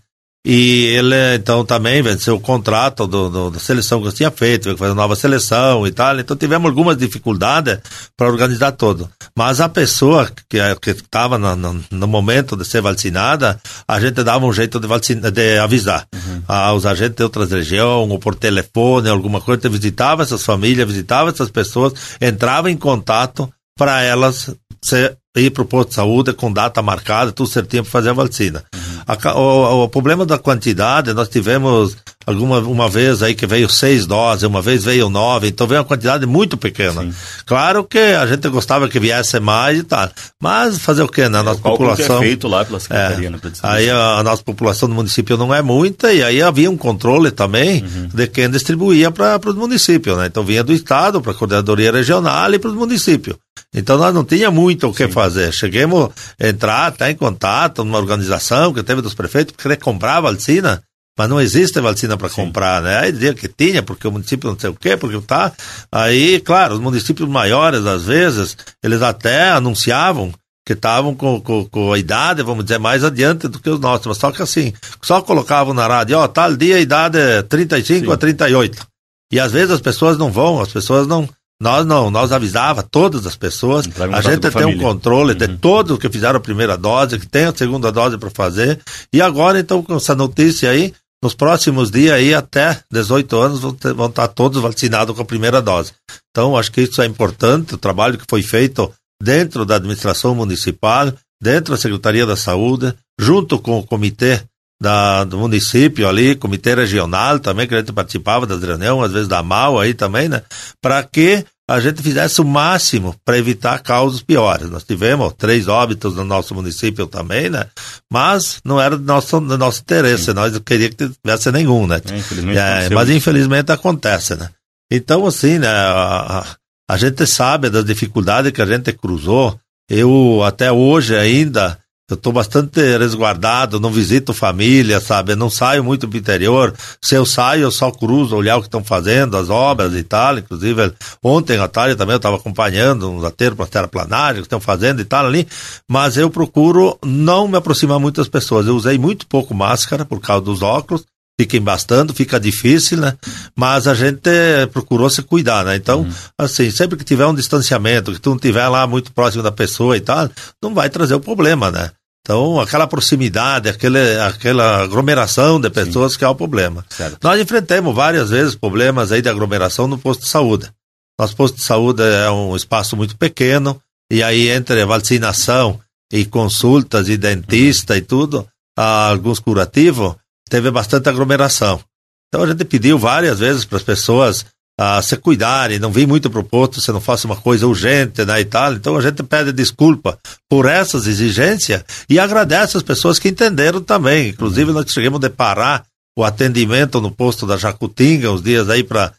e 0.48 0.86
ele, 0.96 1.16
então, 1.34 1.66
também 1.66 2.04
venceu 2.04 2.36
o 2.36 2.40
contrato 2.40 3.08
do, 3.08 3.30
do, 3.32 3.50
da 3.50 3.58
seleção 3.60 4.00
que 4.00 4.12
tinha 4.12 4.30
feito, 4.30 4.66
teve 4.66 4.76
que 4.76 4.80
fazer 4.80 4.94
nova 4.94 5.16
seleção 5.16 5.88
e 5.88 5.92
tal. 5.92 6.20
Então, 6.20 6.38
tivemos 6.38 6.70
algumas 6.70 6.96
dificuldades 6.96 7.80
para 8.16 8.28
organizar 8.28 8.74
tudo. 8.74 9.10
Mas 9.36 9.60
a 9.60 9.68
pessoa 9.68 10.30
que 10.48 10.58
estava 10.86 11.40
no, 11.40 11.56
no, 11.56 11.84
no, 11.90 12.08
momento 12.08 12.56
de 12.56 12.64
ser 12.64 12.80
vacinada, 12.80 13.60
a 13.88 14.00
gente 14.00 14.24
dava 14.24 14.46
um 14.46 14.54
jeito 14.54 14.80
de, 14.80 14.86
vacina, 14.86 15.32
de 15.32 15.58
avisar 15.58 16.06
uhum. 16.14 16.44
aos 16.48 16.86
agentes 16.86 17.16
de 17.16 17.24
outras 17.24 17.50
regiões, 17.50 18.12
ou 18.12 18.20
por 18.20 18.36
telefone, 18.36 19.10
alguma 19.10 19.42
coisa. 19.42 19.68
Visitava 19.68 20.22
essas 20.22 20.44
famílias, 20.44 20.88
visitava 20.88 21.32
essas 21.32 21.50
pessoas, 21.50 21.94
entrava 22.22 22.70
em 22.70 22.78
contato 22.78 23.52
para 23.76 24.04
elas 24.04 24.52
ser, 24.80 25.18
ir 25.36 25.50
para 25.50 25.64
o 25.64 25.66
posto 25.66 25.90
de 25.90 25.96
saúde 25.96 26.34
com 26.34 26.54
data 26.54 26.84
marcada, 26.84 27.32
tudo 27.32 27.50
certinho 27.50 27.84
para 27.84 27.92
fazer 27.92 28.10
a 28.10 28.14
vacina. 28.14 28.64
Uhum. 28.76 28.85
A, 29.08 29.38
o, 29.38 29.84
o, 29.84 29.90
problema 29.90 30.26
da 30.26 30.38
quantidade, 30.40 31.14
nós 31.14 31.30
tivemos 31.30 31.96
alguma 32.26 32.58
uma 32.60 32.90
vez 32.90 33.22
aí 33.22 33.36
que 33.36 33.46
veio 33.46 33.70
seis 33.70 34.08
doses, 34.08 34.44
uma 34.44 34.62
vez 34.62 34.84
veio 34.84 35.10
nove, 35.10 35.48
então 35.48 35.68
veio 35.68 35.82
uma 35.82 35.88
quantidade 35.88 36.26
muito 36.26 36.58
pequena. 36.58 37.04
Sim. 37.04 37.14
Claro 37.46 37.84
que 37.84 38.00
a 38.00 38.26
gente 38.26 38.50
gostava 38.50 38.90
que 38.90 39.00
viesse 39.00 39.40
mais 39.40 39.80
e 39.80 39.84
tal, 39.84 40.10
mas 40.42 40.80
fazer 40.80 41.04
o 41.04 41.08
quê, 41.08 41.30
né? 41.30 41.40
A 41.40 41.44
nossa 41.44 41.60
é, 41.60 41.64
população... 41.64 42.20
Que 42.20 42.26
é 42.26 42.28
feito 42.28 42.48
lá 42.48 42.66
pela 42.66 42.80
Secretaria, 42.80 43.28
é, 43.28 43.32
né, 43.32 43.40
Aí 43.62 43.90
a, 43.92 44.18
a, 44.18 44.24
nossa 44.24 44.42
população 44.42 44.90
do 44.90 44.96
município 44.96 45.38
não 45.38 45.54
é 45.54 45.62
muita 45.62 46.12
e 46.12 46.24
aí 46.24 46.42
havia 46.42 46.72
um 46.72 46.78
controle 46.78 47.30
também 47.30 47.84
uhum. 47.84 48.10
de 48.12 48.28
quem 48.28 48.50
distribuía 48.50 49.12
para 49.12 49.40
os 49.46 49.56
municípios, 49.56 50.18
né? 50.18 50.26
Então 50.26 50.44
vinha 50.44 50.64
do 50.64 50.74
Estado, 50.74 51.22
para 51.22 51.32
a 51.32 51.36
Coordenadoria 51.36 51.92
Regional 51.92 52.52
e 52.52 52.58
para 52.58 52.72
os 52.72 52.76
municípios. 52.76 53.38
Então 53.76 53.98
nós 53.98 54.14
não 54.14 54.24
tinha 54.24 54.50
muito 54.50 54.88
o 54.88 54.94
que 54.94 55.06
Sim. 55.06 55.12
fazer. 55.12 55.52
Cheguemos 55.52 56.10
a 56.42 56.48
entrar, 56.48 56.92
estar 56.92 57.12
em 57.12 57.16
contato 57.16 57.84
numa 57.84 57.98
organização 57.98 58.74
que 58.74 58.82
teve 58.82 59.02
dos 59.02 59.14
prefeitos 59.14 59.54
que 59.54 59.62
querer 59.62 59.78
comprar 59.78 60.22
vacina, 60.22 60.82
mas 61.18 61.30
não 61.30 61.42
existe 61.42 61.80
vacina 61.82 62.18
para 62.18 62.30
comprar, 62.30 62.82
né? 62.82 63.00
Aí 63.00 63.12
dizia 63.12 63.34
que 63.34 63.48
tinha, 63.50 63.84
porque 63.84 64.08
o 64.08 64.12
município 64.12 64.50
não 64.50 64.58
sei 64.58 64.70
o 64.70 64.76
quê, 64.76 64.96
porque 64.96 65.20
tá. 65.22 65.52
Aí, 65.92 66.40
claro, 66.40 66.76
os 66.76 66.80
municípios 66.80 67.28
maiores, 67.28 67.86
às 67.86 68.04
vezes, 68.04 68.58
eles 68.82 69.02
até 69.02 69.50
anunciavam 69.50 70.34
que 70.66 70.74
estavam 70.74 71.14
com, 71.14 71.40
com, 71.40 71.66
com, 71.66 71.94
a 71.94 72.00
idade, 72.00 72.42
vamos 72.42 72.66
dizer, 72.66 72.80
mais 72.80 73.04
adiante 73.04 73.48
do 73.48 73.60
que 73.60 73.70
os 73.70 73.80
nossos. 73.80 74.08
Mas 74.08 74.18
só 74.18 74.32
que 74.32 74.42
assim, 74.42 74.74
só 75.02 75.22
colocavam 75.22 75.74
na 75.74 75.86
rádio, 75.86 76.18
ó, 76.18 76.28
tal 76.28 76.56
dia 76.56 76.78
a 76.78 76.82
idade 76.82 77.20
é 77.20 77.44
35 77.44 78.06
Sim. 78.06 78.12
a 78.12 78.18
38. 78.18 78.88
E 79.32 79.40
às 79.40 79.52
vezes 79.52 79.72
as 79.72 79.82
pessoas 79.82 80.18
não 80.18 80.32
vão, 80.32 80.60
as 80.60 80.72
pessoas 80.72 81.06
não, 81.06 81.30
nós 81.62 81.86
não, 81.86 82.12
nós 82.12 82.32
avisava 82.32 82.84
todas 82.84 83.26
as 83.26 83.36
pessoas. 83.36 83.88
A 84.14 84.22
gente 84.22 84.52
tem 84.52 84.66
um 84.66 84.78
controle 84.78 85.32
uhum. 85.32 85.38
de 85.38 85.48
todos 85.58 85.98
que 85.98 86.10
fizeram 86.10 86.38
a 86.38 86.42
primeira 86.42 86.78
dose, 86.78 87.20
que 87.20 87.28
tem 87.28 87.46
a 87.46 87.56
segunda 87.56 87.92
dose 87.92 88.18
para 88.18 88.30
fazer. 88.30 88.80
E 89.14 89.22
agora, 89.22 89.60
então, 89.60 89.82
com 89.82 89.96
essa 89.96 90.14
notícia 90.14 90.70
aí, 90.70 90.94
nos 91.24 91.34
próximos 91.34 91.90
dias 91.90 92.14
aí, 92.14 92.34
até 92.34 92.80
18 92.92 93.38
anos, 93.38 93.60
vão, 93.60 93.74
ter, 93.74 93.94
vão 93.94 94.08
estar 94.08 94.28
todos 94.28 94.62
vacinados 94.62 95.16
com 95.16 95.22
a 95.22 95.26
primeira 95.26 95.62
dose. 95.62 95.94
Então, 96.30 96.58
acho 96.58 96.72
que 96.72 96.82
isso 96.82 97.02
é 97.02 97.06
importante, 97.06 97.74
o 97.74 97.78
trabalho 97.78 98.18
que 98.18 98.26
foi 98.30 98.44
feito 98.44 98.92
dentro 99.22 99.66
da 99.66 99.76
administração 99.76 100.36
municipal, 100.36 101.12
dentro 101.42 101.74
da 101.74 101.80
Secretaria 101.80 102.26
da 102.26 102.36
Saúde, 102.36 102.94
junto 103.20 103.58
com 103.60 103.80
o 103.80 103.84
comitê 103.84 104.42
da, 104.82 105.24
do 105.24 105.38
município 105.38 106.08
ali, 106.08 106.36
comitê 106.36 106.76
regional 106.76 107.40
também, 107.40 107.68
que 107.68 107.74
a 107.74 107.80
gente 107.80 107.94
participava 107.94 108.46
das 108.46 108.62
reuniões, 108.62 109.06
às 109.06 109.12
vezes 109.12 109.28
da 109.28 109.42
MAU 109.42 109.80
aí 109.80 109.94
também, 109.94 110.28
né? 110.28 110.42
Para 110.82 111.02
que 111.04 111.46
a 111.68 111.80
gente 111.80 112.02
fizesse 112.02 112.42
o 112.42 112.46
máximo 112.46 113.16
para 113.26 113.38
evitar 113.38 113.80
causas 113.80 114.22
piores. 114.22 114.70
Nós 114.70 114.84
tivemos 114.84 115.34
três 115.36 115.68
óbitos 115.68 116.16
no 116.16 116.24
nosso 116.24 116.54
município 116.54 117.08
também, 117.08 117.50
né? 117.50 117.66
Mas 118.12 118.60
não 118.64 118.80
era 118.80 118.98
do 118.98 119.04
nosso, 119.04 119.40
do 119.40 119.58
nosso 119.58 119.82
interesse, 119.82 120.26
Sim. 120.26 120.34
nós 120.34 120.54
não 120.54 120.60
queríamos 120.60 120.96
que 120.96 121.10
tivesse 121.10 121.52
nenhum, 121.52 121.88
né? 121.88 122.00
É, 122.08 122.18
infelizmente 122.18 122.60
é, 122.60 122.90
mas 122.90 123.10
infelizmente 123.10 123.72
acontece, 123.72 124.36
né? 124.36 124.50
Então, 124.92 125.26
assim, 125.26 125.58
né? 125.58 125.68
A, 125.68 126.46
a 126.88 126.98
gente 126.98 127.26
sabe 127.26 127.70
das 127.70 127.84
dificuldades 127.84 128.52
que 128.52 128.62
a 128.62 128.66
gente 128.66 128.94
cruzou. 128.94 129.60
Eu, 129.90 130.44
até 130.44 130.72
hoje 130.72 131.16
ainda, 131.16 131.80
eu 132.08 132.14
estou 132.14 132.32
bastante 132.32 132.80
resguardado, 133.00 133.80
não 133.80 133.90
visito 133.90 134.32
família, 134.32 135.00
sabe? 135.00 135.32
Eu 135.32 135.38
não 135.38 135.50
saio 135.50 135.84
muito 135.84 136.08
pro 136.08 136.20
interior. 136.20 136.72
Se 137.02 137.16
eu 137.16 137.26
saio, 137.26 137.64
eu 137.64 137.72
só 137.72 137.90
cruzo, 137.90 138.36
olhar 138.36 138.58
o 138.58 138.62
que 138.62 138.68
estão 138.68 138.84
fazendo, 138.84 139.36
as 139.36 139.50
obras 139.50 139.96
e 139.96 140.04
tal. 140.04 140.38
Inclusive, 140.38 140.94
ontem 141.24 141.58
à 141.58 141.68
tarde 141.68 141.96
também 141.96 142.14
eu 142.14 142.18
estava 142.18 142.36
acompanhando 142.36 143.10
uns 143.10 143.24
aterros 143.24 143.58
para 143.58 143.66
terraplanagem 143.66 144.44
que 144.44 144.46
estão 144.46 144.60
fazendo 144.60 145.02
e 145.02 145.06
tal 145.06 145.26
ali. 145.26 145.48
Mas 145.90 146.16
eu 146.16 146.30
procuro 146.30 146.96
não 147.04 147.48
me 147.48 147.58
aproximar 147.58 148.00
muito 148.00 148.18
das 148.18 148.30
pessoas. 148.30 148.68
Eu 148.68 148.76
usei 148.76 149.00
muito 149.00 149.26
pouco 149.26 149.56
máscara 149.56 150.06
por 150.06 150.20
causa 150.22 150.46
dos 150.46 150.62
óculos. 150.62 151.04
Fiquem 151.38 151.62
bastando, 151.62 152.14
fica 152.14 152.40
difícil, 152.40 152.98
né? 152.98 153.18
Mas 153.56 153.88
a 153.88 153.94
gente 153.94 154.30
procurou 154.72 155.10
se 155.10 155.22
cuidar, 155.22 155.66
né? 155.66 155.76
Então, 155.76 156.02
uhum. 156.02 156.14
assim, 156.38 156.72
sempre 156.72 156.98
que 156.98 157.04
tiver 157.04 157.26
um 157.26 157.36
distanciamento, 157.36 158.14
que 158.14 158.20
tu 158.20 158.30
não 158.30 158.38
estiver 158.38 158.68
lá 158.70 158.88
muito 158.88 159.12
próximo 159.12 159.44
da 159.44 159.52
pessoa 159.52 159.98
e 159.98 160.02
tal, 160.02 160.30
não 160.64 160.74
vai 160.74 160.90
trazer 160.90 161.14
o 161.14 161.20
problema, 161.20 161.70
né? 161.70 161.92
Então, 162.22 162.60
aquela 162.60 162.88
proximidade, 162.88 163.70
aquele, 163.70 164.18
aquela 164.20 164.84
aglomeração 164.84 165.60
de 165.60 165.70
pessoas 165.70 166.14
Sim. 166.14 166.20
que 166.20 166.26
é 166.26 166.28
o 166.28 166.34
problema. 166.34 166.84
Certo. 166.90 167.20
Nós 167.22 167.40
enfrentamos 167.40 167.94
várias 167.94 168.32
vezes 168.32 168.56
problemas 168.56 169.12
aí 169.12 169.22
de 169.22 169.30
aglomeração 169.30 169.88
no 169.88 169.98
posto 169.98 170.22
de 170.22 170.30
saúde. 170.30 170.72
Nosso 171.20 171.36
posto 171.36 171.58
de 171.58 171.64
saúde 171.64 172.02
é 172.02 172.32
um 172.32 172.56
espaço 172.56 172.98
muito 172.98 173.16
pequeno, 173.16 173.80
e 174.12 174.24
aí 174.24 174.50
entre 174.50 174.84
vacinação 174.86 175.80
e 176.12 176.26
consultas 176.26 177.10
e 177.10 177.18
dentista 177.18 177.94
uhum. 177.94 178.00
e 178.00 178.02
tudo, 178.02 178.48
alguns 178.76 179.40
curativos, 179.40 180.16
teve 180.56 180.72
bastante 180.72 181.10
aglomeração. 181.10 181.82
Então 182.30 182.44
a 182.44 182.48
gente 182.48 182.64
pediu 182.64 182.98
várias 182.98 183.40
vezes 183.40 183.66
para 183.66 183.78
as 183.78 183.84
pessoas 183.84 184.46
a 184.80 185.02
se 185.02 185.18
cuidarem, 185.18 185.80
não 185.80 185.92
vir 185.92 186.08
muito 186.08 186.30
proposto, 186.30 186.80
se 186.80 186.94
não 186.94 187.02
faça 187.02 187.28
uma 187.28 187.36
coisa 187.36 187.68
urgente 187.68 188.24
né, 188.24 188.40
e 188.40 188.46
tal. 188.46 188.72
Então 188.72 188.96
a 188.96 189.02
gente 189.02 189.22
pede 189.24 189.52
desculpa 189.52 190.18
por 190.50 190.66
essas 190.66 191.08
exigências 191.08 191.84
e 192.10 192.18
agradece 192.18 192.78
as 192.78 192.84
pessoas 192.84 193.20
que 193.20 193.28
entenderam 193.28 193.82
também. 193.82 194.30
Inclusive 194.30 194.72
nós 194.72 194.90
chegamos 194.90 195.22
a 195.22 195.30
parar 195.30 195.86
o 196.18 196.24
atendimento 196.24 197.02
no 197.02 197.12
posto 197.12 197.46
da 197.46 197.58
Jacutinga 197.58 198.32
uns 198.32 198.42
dias 198.42 198.70
aí 198.70 198.82
para 198.82 199.12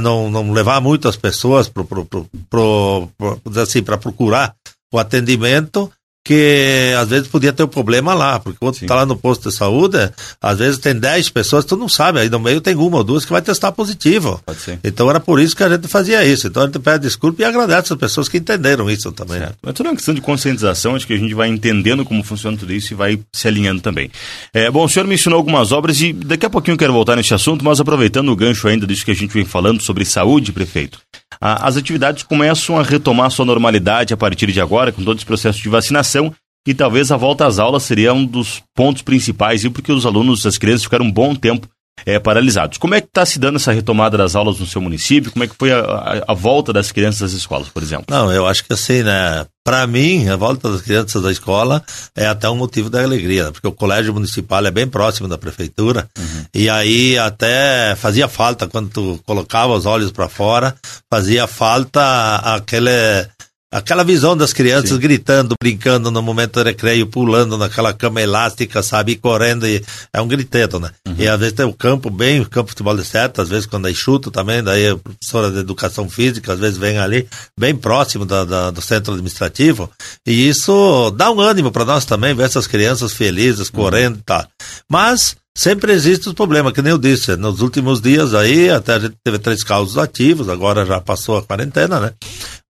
não, 0.00 0.30
não 0.30 0.52
levar 0.52 0.80
muitas 0.80 1.16
pessoas 1.16 1.68
para 1.68 1.82
pro, 1.82 2.04
pro, 2.04 2.30
pro, 2.48 3.08
pro, 3.18 3.60
assim, 3.60 3.82
procurar 3.82 4.54
o 4.92 4.98
atendimento 5.00 5.90
que 6.24 6.94
às 6.98 7.10
vezes 7.10 7.28
podia 7.28 7.52
ter 7.52 7.62
um 7.62 7.68
problema 7.68 8.14
lá, 8.14 8.40
porque 8.40 8.58
quando 8.58 8.76
está 8.76 8.94
lá 8.94 9.04
no 9.04 9.14
posto 9.14 9.50
de 9.50 9.54
saúde, 9.54 10.10
às 10.40 10.58
vezes 10.58 10.78
tem 10.78 10.94
10 10.94 11.28
pessoas, 11.28 11.66
tu 11.66 11.76
não 11.76 11.88
sabe, 11.88 12.20
aí 12.20 12.30
no 12.30 12.40
meio 12.40 12.62
tem 12.62 12.74
uma 12.74 12.96
ou 12.96 13.04
duas 13.04 13.26
que 13.26 13.32
vai 13.32 13.42
testar 13.42 13.72
positivo. 13.72 14.40
Então 14.82 15.10
era 15.10 15.20
por 15.20 15.38
isso 15.38 15.54
que 15.54 15.62
a 15.62 15.68
gente 15.68 15.86
fazia 15.86 16.24
isso. 16.24 16.46
Então 16.46 16.62
a 16.62 16.66
gente 16.66 16.78
pede 16.78 17.04
desculpa 17.04 17.42
e 17.42 17.44
agradece 17.44 17.92
as 17.92 17.98
pessoas 17.98 18.26
que 18.26 18.38
entenderam 18.38 18.90
isso 18.90 19.12
também. 19.12 19.38
Certo. 19.38 19.56
É 19.66 19.72
tudo 19.72 19.86
uma 19.90 19.94
questão 19.94 20.14
de 20.14 20.22
conscientização, 20.22 20.94
acho 20.94 21.06
que 21.06 21.12
a 21.12 21.18
gente 21.18 21.34
vai 21.34 21.48
entendendo 21.48 22.06
como 22.06 22.24
funciona 22.24 22.56
tudo 22.56 22.72
isso 22.72 22.94
e 22.94 22.96
vai 22.96 23.20
se 23.30 23.46
alinhando 23.46 23.82
também. 23.82 24.10
É, 24.54 24.70
bom, 24.70 24.84
o 24.84 24.88
senhor 24.88 25.06
mencionou 25.06 25.36
algumas 25.36 25.72
obras 25.72 26.00
e 26.00 26.14
daqui 26.14 26.46
a 26.46 26.50
pouquinho 26.50 26.74
eu 26.74 26.78
quero 26.78 26.92
voltar 26.94 27.16
nesse 27.16 27.34
assunto, 27.34 27.62
mas 27.62 27.80
aproveitando 27.80 28.30
o 28.30 28.36
gancho 28.36 28.66
ainda 28.66 28.86
disso 28.86 29.04
que 29.04 29.10
a 29.10 29.14
gente 29.14 29.34
vem 29.34 29.44
falando 29.44 29.82
sobre 29.82 30.06
saúde, 30.06 30.52
prefeito 30.52 30.98
as 31.46 31.76
atividades 31.76 32.22
começam 32.22 32.78
a 32.78 32.82
retomar 32.82 33.30
sua 33.30 33.44
normalidade 33.44 34.14
a 34.14 34.16
partir 34.16 34.50
de 34.50 34.62
agora, 34.62 34.90
com 34.90 35.04
todo 35.04 35.18
esse 35.18 35.26
processo 35.26 35.60
de 35.60 35.68
vacinação, 35.68 36.34
e 36.66 36.72
talvez 36.72 37.12
a 37.12 37.18
volta 37.18 37.46
às 37.46 37.58
aulas 37.58 37.82
seria 37.82 38.14
um 38.14 38.24
dos 38.24 38.62
pontos 38.74 39.02
principais, 39.02 39.68
porque 39.68 39.92
os 39.92 40.06
alunos, 40.06 40.46
as 40.46 40.56
crianças 40.56 40.84
ficaram 40.84 41.04
um 41.04 41.12
bom 41.12 41.34
tempo 41.34 41.68
é, 42.06 42.18
paralisados. 42.18 42.78
Como 42.78 42.94
é 42.94 43.00
que 43.00 43.06
está 43.06 43.24
se 43.24 43.38
dando 43.38 43.56
essa 43.56 43.72
retomada 43.72 44.16
das 44.16 44.34
aulas 44.34 44.58
no 44.58 44.66
seu 44.66 44.80
município? 44.80 45.30
Como 45.30 45.44
é 45.44 45.48
que 45.48 45.54
foi 45.56 45.72
a, 45.72 45.78
a, 45.78 46.32
a, 46.32 46.34
volta 46.34 46.72
das 46.72 46.92
crianças 46.92 47.22
às 47.22 47.32
escolas, 47.32 47.68
por 47.68 47.82
exemplo? 47.82 48.06
Não, 48.08 48.32
eu 48.32 48.46
acho 48.46 48.64
que 48.64 48.72
assim, 48.72 49.02
né? 49.02 49.46
Para 49.64 49.86
mim, 49.86 50.28
a 50.28 50.36
volta 50.36 50.70
das 50.70 50.82
crianças 50.82 51.22
da 51.22 51.32
escola 51.32 51.82
é 52.14 52.26
até 52.26 52.50
um 52.50 52.56
motivo 52.56 52.90
da 52.90 53.02
alegria, 53.02 53.50
porque 53.50 53.66
o 53.66 53.72
colégio 53.72 54.12
municipal 54.12 54.64
é 54.66 54.70
bem 54.70 54.86
próximo 54.86 55.26
da 55.26 55.38
prefeitura 55.38 56.06
uhum. 56.18 56.44
e 56.54 56.68
aí 56.68 57.16
até 57.16 57.96
fazia 57.96 58.28
falta 58.28 58.66
quando 58.66 58.90
tu 58.90 59.18
colocava 59.24 59.72
os 59.72 59.86
olhos 59.86 60.12
para 60.12 60.28
fora, 60.28 60.74
fazia 61.10 61.46
falta 61.46 62.36
aquele 62.44 63.26
aquela 63.74 64.04
visão 64.04 64.36
das 64.36 64.52
crianças 64.52 64.90
Sim. 64.90 64.98
gritando, 64.98 65.56
brincando 65.60 66.08
no 66.08 66.22
momento 66.22 66.52
do 66.52 66.62
recreio, 66.62 67.08
pulando 67.08 67.58
naquela 67.58 67.92
cama 67.92 68.22
elástica, 68.22 68.84
sabe, 68.84 69.12
e 69.12 69.16
correndo, 69.16 69.66
e 69.66 69.82
é 70.12 70.20
um 70.20 70.28
griteto, 70.28 70.78
né? 70.78 70.92
Uhum. 71.08 71.16
E 71.18 71.26
às 71.26 71.40
vezes 71.40 71.54
tem 71.54 71.66
o 71.66 71.72
campo 71.72 72.08
bem, 72.08 72.40
o 72.40 72.48
campo 72.48 72.66
de 72.66 72.70
futebol 72.70 72.96
de 72.96 73.04
certo, 73.04 73.42
às 73.42 73.48
vezes 73.48 73.66
quando 73.66 73.88
é 73.88 73.92
chuto 73.92 74.30
também, 74.30 74.62
daí 74.62 74.90
a 74.90 74.96
professora 74.96 75.50
de 75.50 75.58
educação 75.58 76.08
física, 76.08 76.52
às 76.52 76.60
vezes 76.60 76.78
vem 76.78 76.98
ali, 76.98 77.26
bem 77.58 77.74
próximo 77.74 78.24
da, 78.24 78.44
da 78.44 78.70
do 78.70 78.80
centro 78.80 79.12
administrativo, 79.12 79.90
e 80.24 80.48
isso 80.48 81.10
dá 81.10 81.32
um 81.32 81.40
ânimo 81.40 81.72
para 81.72 81.84
nós 81.84 82.04
também, 82.04 82.32
ver 82.32 82.44
essas 82.44 82.68
crianças 82.68 83.12
felizes, 83.12 83.70
uhum. 83.70 83.74
correndo 83.74 84.18
e 84.18 84.22
tal. 84.22 84.46
Mas, 84.88 85.34
sempre 85.56 85.92
existe 85.92 86.28
os 86.28 86.34
problemas, 86.34 86.72
que 86.72 86.80
nem 86.80 86.92
eu 86.92 86.98
disse, 86.98 87.34
nos 87.36 87.60
últimos 87.60 88.00
dias 88.00 88.34
aí, 88.34 88.70
até 88.70 88.94
a 88.94 88.98
gente 89.00 89.16
teve 89.24 89.38
três 89.40 89.64
casos 89.64 89.98
ativos, 89.98 90.48
agora 90.48 90.86
já 90.86 91.00
passou 91.00 91.38
a 91.38 91.42
quarentena, 91.42 91.98
né? 91.98 92.12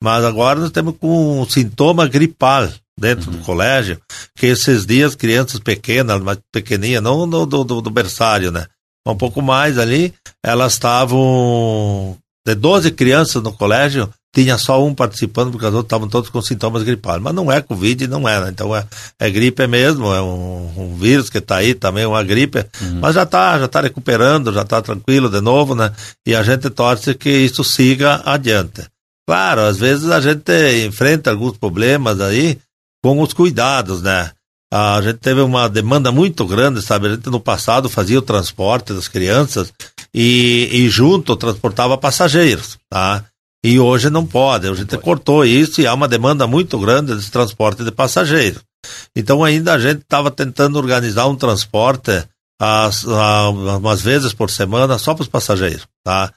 Mas 0.05 0.23
agora 0.23 0.61
nós 0.61 0.71
temos 0.71 0.97
com 1.01 1.41
um 1.41 1.49
sintoma 1.49 2.07
gripal 2.07 2.69
dentro 3.01 3.31
uhum. 3.31 3.39
do 3.39 3.43
colégio, 3.43 3.99
que 4.37 4.45
esses 4.45 4.85
dias 4.85 5.15
crianças 5.15 5.59
pequenas, 5.59 6.21
mais 6.21 6.39
pequenininhas, 6.53 7.03
não 7.03 7.27
do, 7.27 7.47
do, 7.47 7.81
do 7.81 7.91
berçário, 7.91 8.53
né? 8.53 8.67
Um 9.09 9.17
pouco 9.17 9.41
mais 9.41 9.79
ali, 9.79 10.13
elas 10.45 10.75
estavam 10.75 12.19
de 12.47 12.55
12 12.55 12.91
crianças 12.91 13.43
no 13.43 13.51
colégio, 13.51 14.11
tinha 14.35 14.59
só 14.59 14.85
um 14.85 14.95
participando, 14.95 15.53
porque 15.53 15.65
as 15.65 15.73
outras 15.73 15.87
estavam 15.87 16.07
todos 16.07 16.29
com 16.29 16.43
sintomas 16.43 16.83
gripais. 16.83 17.23
Mas 17.23 17.35
não 17.35 17.51
é 17.51 17.63
Covid, 17.63 18.07
não 18.07 18.29
é, 18.29 18.39
né? 18.41 18.51
Então 18.51 18.77
é, 18.77 18.85
é 19.19 19.31
gripe 19.31 19.67
mesmo, 19.67 20.13
é 20.13 20.21
um, 20.21 20.71
um 20.77 20.97
vírus 20.97 21.31
que 21.31 21.39
está 21.39 21.57
aí 21.57 21.73
também, 21.73 22.05
uma 22.05 22.23
gripe. 22.23 22.59
Uhum. 22.59 22.99
Mas 23.01 23.15
já 23.15 23.23
está 23.23 23.59
já 23.59 23.69
tá 23.69 23.81
recuperando, 23.81 24.53
já 24.53 24.63
está 24.63 24.83
tranquilo 24.83 25.31
de 25.31 25.41
novo, 25.41 25.75
né? 25.75 25.91
E 26.27 26.35
a 26.35 26.43
gente 26.43 26.69
torce 26.69 27.15
que 27.15 27.31
isso 27.31 27.65
siga 27.65 28.21
adiante. 28.27 28.83
Claro, 29.27 29.63
às 29.63 29.79
vezes 29.79 30.11
a 30.11 30.21
gente 30.21 30.53
enfrenta 30.87 31.31
alguns 31.31 31.57
problemas 31.57 32.21
aí 32.21 32.59
com 33.03 33.21
os 33.21 33.33
cuidados, 33.33 34.03
né? 34.03 34.31
A 34.73 35.01
gente 35.01 35.19
teve 35.19 35.41
uma 35.41 35.69
demanda 35.69 36.11
muito 36.11 36.47
grande, 36.47 36.83
sabe? 36.83 37.07
A 37.07 37.11
gente 37.15 37.31
no 37.31 37.39
passado 37.39 37.89
fazia 37.89 38.19
o 38.19 38.23
transporte 38.23 38.93
das 38.93 39.07
crianças 39.07 39.73
e, 40.13 40.69
e 40.73 40.89
junto 40.89 41.37
transportava 41.37 41.97
passageiros, 41.97 42.77
tá? 42.91 43.25
E 43.65 43.79
hoje 43.79 44.11
não 44.11 44.27
pode. 44.27 44.69
A 44.69 44.75
gente 44.75 44.99
cortou 44.99 45.45
isso 45.45 45.81
e 45.81 45.87
há 45.87 45.95
uma 45.95 46.09
demanda 46.09 46.47
muito 46.47 46.79
grande 46.79 47.17
de 47.17 47.31
transporte 47.31 47.85
de 47.85 47.93
passageiros. 47.93 48.63
Então 49.17 49.45
ainda 49.45 49.75
a 49.75 49.79
gente 49.79 50.03
estava 50.03 50.31
tentando 50.31 50.77
organizar 50.77 51.27
um 51.29 51.37
transporte 51.37 52.25
as, 52.61 53.07
a, 53.07 53.49
umas 53.51 54.03
vezes 54.03 54.33
por 54.33 54.51
semana 54.51 54.99
só 54.99 55.15
para 55.15 55.23
os 55.23 55.29
passageiros, 55.29 55.87
tá? 56.05 56.33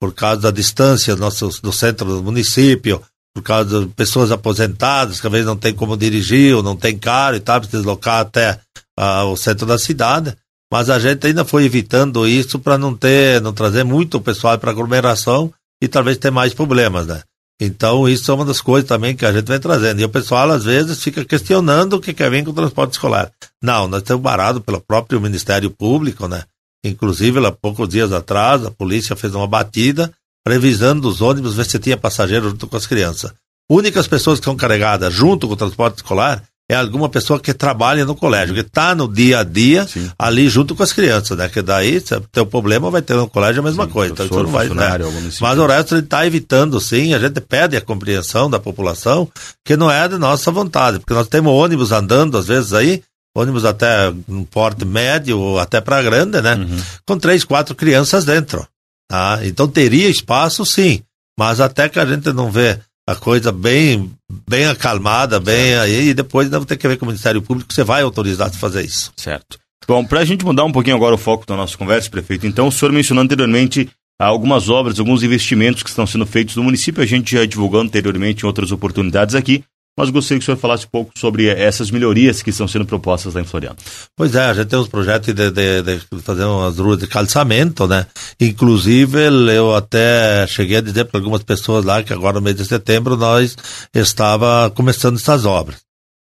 Por 0.00 0.14
causa 0.14 0.42
da 0.42 0.50
distância 0.50 1.16
nosso, 1.16 1.60
do 1.60 1.72
centro 1.72 2.06
do 2.06 2.22
município, 2.22 3.02
por 3.34 3.42
causa 3.42 3.80
de 3.80 3.86
pessoas 3.88 4.30
aposentadas 4.30 5.20
que 5.20 5.26
às 5.26 5.32
vezes 5.32 5.46
não 5.46 5.56
tem 5.56 5.74
como 5.74 5.96
dirigir 5.96 6.54
ou 6.54 6.62
não 6.62 6.76
tem 6.76 6.96
carro 6.96 7.36
e 7.36 7.40
tal, 7.40 7.62
se 7.62 7.70
deslocar 7.70 8.20
até 8.20 8.58
uh, 8.98 9.24
o 9.26 9.36
centro 9.36 9.66
da 9.66 9.78
cidade. 9.78 10.36
Mas 10.70 10.90
a 10.90 10.98
gente 10.98 11.26
ainda 11.26 11.44
foi 11.44 11.64
evitando 11.64 12.26
isso 12.26 12.58
para 12.58 12.76
não 12.76 12.94
ter, 12.94 13.40
não 13.40 13.52
trazer 13.52 13.84
muito 13.84 14.20
pessoal 14.20 14.58
para 14.58 14.70
aglomeração 14.70 15.52
e 15.82 15.88
talvez 15.88 16.18
ter 16.18 16.30
mais 16.30 16.52
problemas, 16.52 17.06
né? 17.06 17.22
Então, 17.60 18.08
isso 18.08 18.30
é 18.30 18.34
uma 18.34 18.44
das 18.44 18.60
coisas 18.60 18.88
também 18.88 19.16
que 19.16 19.26
a 19.26 19.32
gente 19.32 19.46
vem 19.46 19.58
trazendo. 19.58 20.00
E 20.00 20.04
o 20.04 20.08
pessoal, 20.08 20.50
às 20.50 20.64
vezes, 20.64 21.02
fica 21.02 21.24
questionando 21.24 21.94
o 21.94 22.00
que 22.00 22.14
quer 22.14 22.30
vir 22.30 22.44
com 22.44 22.50
o 22.50 22.54
transporte 22.54 22.92
escolar. 22.92 23.32
Não, 23.60 23.88
nós 23.88 24.02
estamos 24.02 24.22
barados 24.22 24.62
pelo 24.62 24.80
próprio 24.80 25.20
Ministério 25.20 25.70
Público, 25.70 26.28
né? 26.28 26.44
Inclusive, 26.84 27.44
há 27.44 27.52
poucos 27.52 27.88
dias 27.88 28.12
atrás, 28.12 28.64
a 28.64 28.70
polícia 28.70 29.16
fez 29.16 29.34
uma 29.34 29.46
batida 29.46 30.12
revisando 30.46 31.08
os 31.08 31.20
ônibus, 31.20 31.54
ver 31.54 31.66
se 31.66 31.78
tinha 31.78 31.96
passageiro 31.96 32.50
junto 32.50 32.66
com 32.66 32.76
as 32.76 32.86
crianças. 32.86 33.32
Únicas 33.70 34.06
pessoas 34.06 34.38
que 34.38 34.44
são 34.44 34.56
carregadas 34.56 35.12
junto 35.12 35.46
com 35.46 35.52
o 35.52 35.56
transporte 35.56 35.96
escolar 35.96 36.42
é 36.70 36.74
alguma 36.74 37.08
pessoa 37.08 37.40
que 37.40 37.54
trabalha 37.54 38.04
no 38.04 38.14
colégio, 38.14 38.54
que 38.54 38.60
está 38.60 38.94
no 38.94 39.10
dia 39.10 39.40
a 39.40 39.44
dia 39.44 39.86
Sim. 39.86 40.10
ali 40.18 40.50
junto 40.50 40.74
com 40.74 40.82
as 40.82 40.92
crianças, 40.92 41.36
né? 41.36 41.48
Que 41.48 41.62
daí, 41.62 41.98
se 41.98 42.20
tem 42.30 42.42
o 42.42 42.46
problema, 42.46 42.90
vai 42.90 43.00
ter 43.00 43.14
no 43.14 43.26
colégio 43.26 43.62
a 43.62 43.64
mesma 43.64 43.86
sim, 43.86 43.90
coisa. 43.90 44.12
Então, 44.12 44.26
isso 44.26 44.42
não 44.42 44.50
vai, 44.50 44.68
né? 44.68 44.98
Mas 45.40 45.58
o 45.58 45.66
resto 45.66 45.94
ele 45.94 46.02
está 46.02 46.26
evitando, 46.26 46.78
sim. 46.78 47.14
A 47.14 47.18
gente 47.18 47.40
pede 47.40 47.74
a 47.74 47.80
compreensão 47.80 48.50
da 48.50 48.58
população, 48.58 49.26
que 49.64 49.78
não 49.78 49.90
é 49.90 50.06
de 50.08 50.18
nossa 50.18 50.50
vontade, 50.50 50.98
porque 50.98 51.14
nós 51.14 51.26
temos 51.26 51.52
ônibus 51.52 51.90
andando, 51.90 52.36
às 52.36 52.46
vezes, 52.46 52.74
aí, 52.74 53.02
ônibus 53.34 53.64
até 53.64 54.12
um 54.28 54.44
porte 54.44 54.84
médio 54.84 55.38
ou 55.38 55.58
até 55.58 55.80
para 55.80 56.02
grande, 56.02 56.40
né? 56.40 56.54
Uhum. 56.54 56.82
Com 57.06 57.18
três, 57.18 57.44
quatro 57.44 57.74
crianças 57.74 58.24
dentro. 58.24 58.66
Tá? 59.08 59.40
Então 59.42 59.68
teria 59.68 60.08
espaço, 60.08 60.64
sim. 60.66 61.02
Mas 61.38 61.60
até 61.60 61.88
que 61.88 61.98
a 61.98 62.06
gente 62.06 62.32
não 62.32 62.50
vê 62.50 62.78
a 63.08 63.14
coisa 63.14 63.50
bem, 63.50 64.10
bem 64.46 64.66
acalmada, 64.66 65.40
bem 65.40 65.70
certo. 65.70 65.82
aí, 65.82 66.08
e 66.08 66.14
depois 66.14 66.52
ainda 66.52 66.66
ter 66.66 66.76
que 66.76 66.86
ver 66.86 66.98
com 66.98 67.06
o 67.06 67.08
Ministério 67.08 67.40
Público, 67.40 67.72
você 67.72 67.82
vai 67.82 68.02
autorizar 68.02 68.48
a 68.48 68.52
fazer 68.52 68.84
isso. 68.84 69.12
Certo. 69.16 69.58
Bom, 69.86 70.04
para 70.04 70.20
a 70.20 70.24
gente 70.26 70.44
mudar 70.44 70.64
um 70.64 70.72
pouquinho 70.72 70.96
agora 70.96 71.14
o 71.14 71.18
foco 71.18 71.46
da 71.46 71.56
nossa 71.56 71.78
conversa, 71.78 72.10
prefeito, 72.10 72.46
então 72.46 72.68
o 72.68 72.72
senhor 72.72 72.92
mencionou 72.92 73.24
anteriormente 73.24 73.88
algumas 74.20 74.68
obras, 74.68 74.98
alguns 74.98 75.22
investimentos 75.22 75.82
que 75.82 75.88
estão 75.88 76.06
sendo 76.06 76.26
feitos 76.26 76.56
no 76.56 76.62
município, 76.62 77.02
a 77.02 77.06
gente 77.06 77.34
já 77.34 77.46
divulgou 77.46 77.80
anteriormente 77.80 78.42
em 78.42 78.46
outras 78.46 78.72
oportunidades 78.72 79.34
aqui, 79.34 79.64
mas 79.98 80.10
gostaria 80.10 80.38
que 80.38 80.44
o 80.44 80.46
senhor 80.46 80.56
falasse 80.56 80.86
um 80.86 80.90
pouco 80.90 81.10
sobre 81.18 81.48
essas 81.48 81.90
melhorias 81.90 82.40
que 82.40 82.50
estão 82.50 82.68
sendo 82.68 82.86
propostas 82.86 83.34
lá 83.34 83.40
em 83.40 83.44
Floriano. 83.44 83.74
Pois 84.16 84.32
é, 84.36 84.44
a 84.44 84.54
gente 84.54 84.68
tem 84.68 84.78
uns 84.78 84.86
projetos 84.86 85.34
de, 85.34 85.50
de, 85.50 85.82
de 85.82 86.22
fazer 86.22 86.44
umas 86.44 86.78
ruas 86.78 87.00
de 87.00 87.08
calçamento, 87.08 87.84
né? 87.88 88.06
Inclusive, 88.40 89.18
eu 89.52 89.74
até 89.74 90.46
cheguei 90.46 90.76
a 90.76 90.80
dizer 90.80 91.06
para 91.06 91.18
algumas 91.18 91.42
pessoas 91.42 91.84
lá 91.84 92.00
que 92.00 92.12
agora 92.12 92.36
no 92.36 92.40
mês 92.40 92.54
de 92.54 92.64
setembro 92.64 93.16
nós 93.16 93.56
estava 93.92 94.70
começando 94.70 95.16
essas 95.16 95.44
obras. 95.44 95.80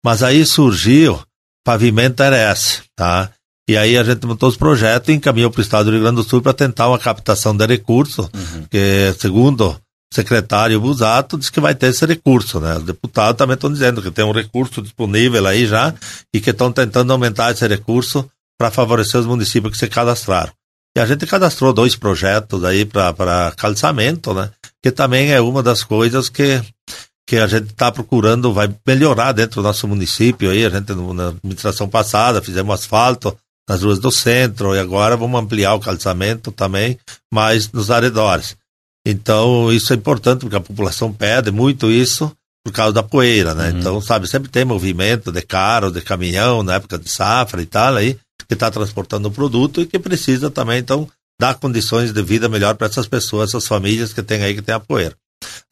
Mas 0.04 0.22
aí 0.22 0.44
surgiu 0.44 1.18
Pavimento 1.64 2.22
RS, 2.22 2.82
tá? 2.94 3.30
E 3.66 3.74
aí 3.74 3.96
a 3.96 4.04
gente 4.04 4.26
montou 4.26 4.50
os 4.50 4.56
projetos 4.56 5.08
e 5.08 5.12
encaminhou 5.12 5.50
para 5.50 5.60
o 5.60 5.62
Estado 5.62 5.86
do 5.86 5.92
Rio 5.92 6.02
Grande 6.02 6.16
do 6.16 6.24
Sul 6.24 6.42
para 6.42 6.52
tentar 6.52 6.88
uma 6.88 6.98
captação 6.98 7.56
de 7.56 7.64
recursos, 7.64 8.28
uhum. 8.34 8.66
que 8.70 9.14
segundo 9.18 9.74
secretário 10.12 10.80
Busato 10.80 11.38
disse 11.38 11.50
que 11.50 11.60
vai 11.60 11.74
ter 11.74 11.88
esse 11.88 12.04
recurso, 12.04 12.60
né? 12.60 12.76
Os 12.76 12.84
deputados 12.84 13.38
também 13.38 13.54
estão 13.54 13.72
dizendo 13.72 14.02
que 14.02 14.10
tem 14.10 14.24
um 14.24 14.32
recurso 14.32 14.82
disponível 14.82 15.46
aí 15.46 15.66
já 15.66 15.94
e 16.32 16.40
que 16.40 16.50
estão 16.50 16.70
tentando 16.70 17.12
aumentar 17.12 17.50
esse 17.50 17.66
recurso 17.66 18.28
para 18.58 18.70
favorecer 18.70 19.18
os 19.18 19.26
municípios 19.26 19.72
que 19.72 19.78
se 19.78 19.88
cadastraram. 19.88 20.52
E 20.94 21.00
a 21.00 21.06
gente 21.06 21.26
cadastrou 21.26 21.72
dois 21.72 21.96
projetos 21.96 22.62
aí 22.64 22.84
para 22.84 23.54
calçamento, 23.56 24.34
né? 24.34 24.50
Que 24.82 24.90
também 24.90 25.32
é 25.32 25.40
uma 25.40 25.62
das 25.62 25.82
coisas 25.82 26.28
que, 26.28 26.62
que 27.26 27.36
a 27.36 27.46
gente 27.46 27.70
está 27.70 27.90
procurando, 27.90 28.52
vai 28.52 28.68
melhorar 28.86 29.32
dentro 29.32 29.62
do 29.62 29.66
nosso 29.66 29.88
município 29.88 30.50
aí. 30.50 30.66
A 30.66 30.68
gente, 30.68 30.92
na 30.92 31.28
administração 31.28 31.88
passada, 31.88 32.42
fizemos 32.42 32.74
asfalto 32.74 33.34
nas 33.66 33.82
ruas 33.82 33.98
do 33.98 34.10
centro 34.10 34.74
e 34.74 34.78
agora 34.78 35.16
vamos 35.16 35.40
ampliar 35.40 35.74
o 35.74 35.80
calçamento 35.80 36.52
também, 36.52 36.98
mas 37.32 37.72
nos 37.72 37.90
arredores. 37.90 38.56
Então, 39.06 39.72
isso 39.72 39.92
é 39.92 39.96
importante, 39.96 40.40
porque 40.40 40.56
a 40.56 40.60
população 40.60 41.12
pede 41.12 41.50
muito 41.50 41.90
isso 41.90 42.30
por 42.64 42.72
causa 42.72 42.92
da 42.92 43.02
poeira, 43.02 43.54
né? 43.54 43.70
Uhum. 43.70 43.78
Então, 43.78 44.00
sabe, 44.00 44.28
sempre 44.28 44.48
tem 44.48 44.64
movimento 44.64 45.32
de 45.32 45.42
carro, 45.42 45.90
de 45.90 46.00
caminhão, 46.00 46.62
na 46.62 46.74
época 46.74 46.98
de 46.98 47.08
safra 47.08 47.60
e 47.60 47.66
tal, 47.66 47.96
aí, 47.96 48.16
que 48.46 48.54
está 48.54 48.70
transportando 48.70 49.28
o 49.28 49.32
produto 49.32 49.80
e 49.80 49.86
que 49.86 49.98
precisa 49.98 50.50
também, 50.50 50.78
então, 50.78 51.08
dar 51.40 51.54
condições 51.54 52.12
de 52.12 52.22
vida 52.22 52.48
melhor 52.48 52.76
para 52.76 52.86
essas 52.86 53.08
pessoas, 53.08 53.50
essas 53.50 53.66
famílias 53.66 54.12
que 54.12 54.22
tem 54.22 54.42
aí 54.42 54.54
que 54.54 54.62
tem 54.62 54.74
a 54.74 54.80
poeira. 54.80 55.16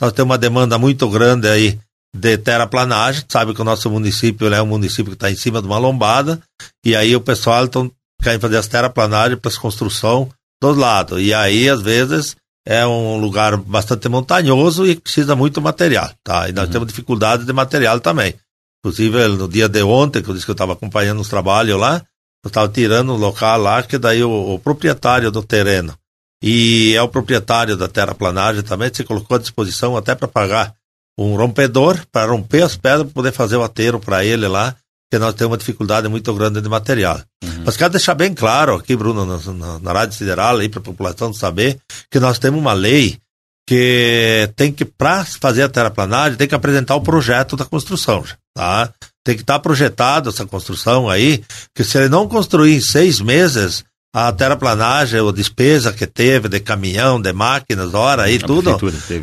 Nós 0.00 0.12
temos 0.12 0.30
uma 0.30 0.38
demanda 0.38 0.76
muito 0.78 1.08
grande 1.08 1.46
aí 1.46 1.78
de 2.12 2.36
terraplanagem, 2.38 3.24
sabe 3.28 3.54
que 3.54 3.60
o 3.60 3.64
nosso 3.64 3.88
município 3.88 4.52
é 4.52 4.60
um 4.60 4.66
município 4.66 5.12
que 5.12 5.16
está 5.16 5.30
em 5.30 5.36
cima 5.36 5.60
de 5.60 5.68
uma 5.68 5.78
lombada, 5.78 6.42
e 6.84 6.96
aí 6.96 7.14
o 7.14 7.20
pessoal 7.20 7.64
então, 7.64 7.90
quer 8.20 8.40
fazer 8.40 8.56
as 8.56 8.66
terraplanagens 8.66 9.38
para 9.38 9.48
as 9.48 9.56
construção 9.56 10.28
dos 10.60 10.76
lados. 10.76 11.22
E 11.22 11.32
aí, 11.32 11.68
às 11.68 11.80
vezes, 11.80 12.36
é 12.66 12.86
um 12.86 13.18
lugar 13.18 13.56
bastante 13.56 14.08
montanhoso 14.08 14.86
e 14.86 14.96
precisa 14.96 15.34
muito 15.34 15.60
material, 15.60 16.10
tá? 16.22 16.48
E 16.48 16.52
nós 16.52 16.66
uhum. 16.66 16.72
temos 16.72 16.88
dificuldade 16.88 17.44
de 17.44 17.52
material 17.52 18.00
também. 18.00 18.34
Inclusive, 18.80 19.28
no 19.28 19.48
dia 19.48 19.68
de 19.68 19.82
ontem, 19.82 20.22
que 20.22 20.28
eu 20.28 20.34
disse 20.34 20.46
que 20.46 20.50
eu 20.50 20.54
estava 20.54 20.72
acompanhando 20.72 21.20
os 21.20 21.28
trabalhos 21.28 21.78
lá, 21.78 22.02
eu 22.44 22.48
estava 22.48 22.68
tirando 22.68 23.12
um 23.12 23.16
local 23.16 23.60
lá, 23.60 23.82
que 23.82 23.98
daí 23.98 24.22
o, 24.24 24.54
o, 24.54 24.58
proprietário 24.58 25.30
do 25.30 25.42
terreno 25.42 25.94
e 26.42 26.94
é 26.96 27.02
o 27.02 27.08
proprietário 27.08 27.76
da 27.76 27.86
terraplanagem 27.86 28.62
também 28.62 28.90
se 28.92 29.04
colocou 29.04 29.36
à 29.36 29.40
disposição 29.40 29.96
até 29.96 30.14
para 30.14 30.26
pagar 30.26 30.74
um 31.18 31.36
rompedor 31.36 31.98
para 32.10 32.30
romper 32.30 32.62
as 32.62 32.76
pedras 32.76 33.02
para 33.02 33.12
poder 33.12 33.32
fazer 33.32 33.56
o 33.56 33.62
aterro 33.62 34.00
para 34.00 34.24
ele 34.24 34.48
lá 34.48 34.74
que 35.12 35.18
nós 35.18 35.34
temos 35.34 35.50
uma 35.50 35.58
dificuldade 35.58 36.08
muito 36.08 36.32
grande 36.32 36.62
de 36.62 36.68
material. 36.68 37.20
Uhum. 37.44 37.49
Mas 37.64 37.76
quero 37.76 37.90
deixar 37.90 38.14
bem 38.14 38.34
claro 38.34 38.74
aqui, 38.74 38.96
Bruno, 38.96 39.24
na, 39.24 39.52
na, 39.52 39.78
na 39.78 39.92
Rádio 39.92 40.18
Federal, 40.18 40.58
aí 40.58 40.68
para 40.68 40.80
a 40.80 40.84
população 40.84 41.32
saber 41.32 41.78
que 42.10 42.20
nós 42.20 42.38
temos 42.38 42.60
uma 42.60 42.72
lei 42.72 43.18
que 43.66 44.50
tem 44.56 44.72
que, 44.72 44.84
para 44.84 45.24
fazer 45.24 45.62
a 45.62 45.68
terraplanagem, 45.68 46.36
tem 46.36 46.48
que 46.48 46.54
apresentar 46.54 46.96
o 46.96 47.00
projeto 47.00 47.56
da 47.56 47.64
construção, 47.64 48.24
tá? 48.54 48.92
Tem 49.24 49.36
que 49.36 49.42
estar 49.42 49.54
tá 49.54 49.60
projetado 49.60 50.28
essa 50.28 50.44
construção 50.44 51.08
aí, 51.08 51.44
que 51.74 51.84
se 51.84 51.96
ele 51.98 52.08
não 52.08 52.26
construir 52.26 52.74
em 52.74 52.80
seis 52.80 53.20
meses, 53.20 53.84
a 54.12 54.32
terraplanagem, 54.32 55.20
a 55.20 55.32
despesa 55.32 55.92
que 55.92 56.06
teve 56.06 56.48
de 56.48 56.58
caminhão, 56.58 57.20
de 57.20 57.32
máquinas, 57.32 57.94
hora 57.94 58.24
aí, 58.24 58.36
a 58.36 58.46
tudo, 58.46 58.76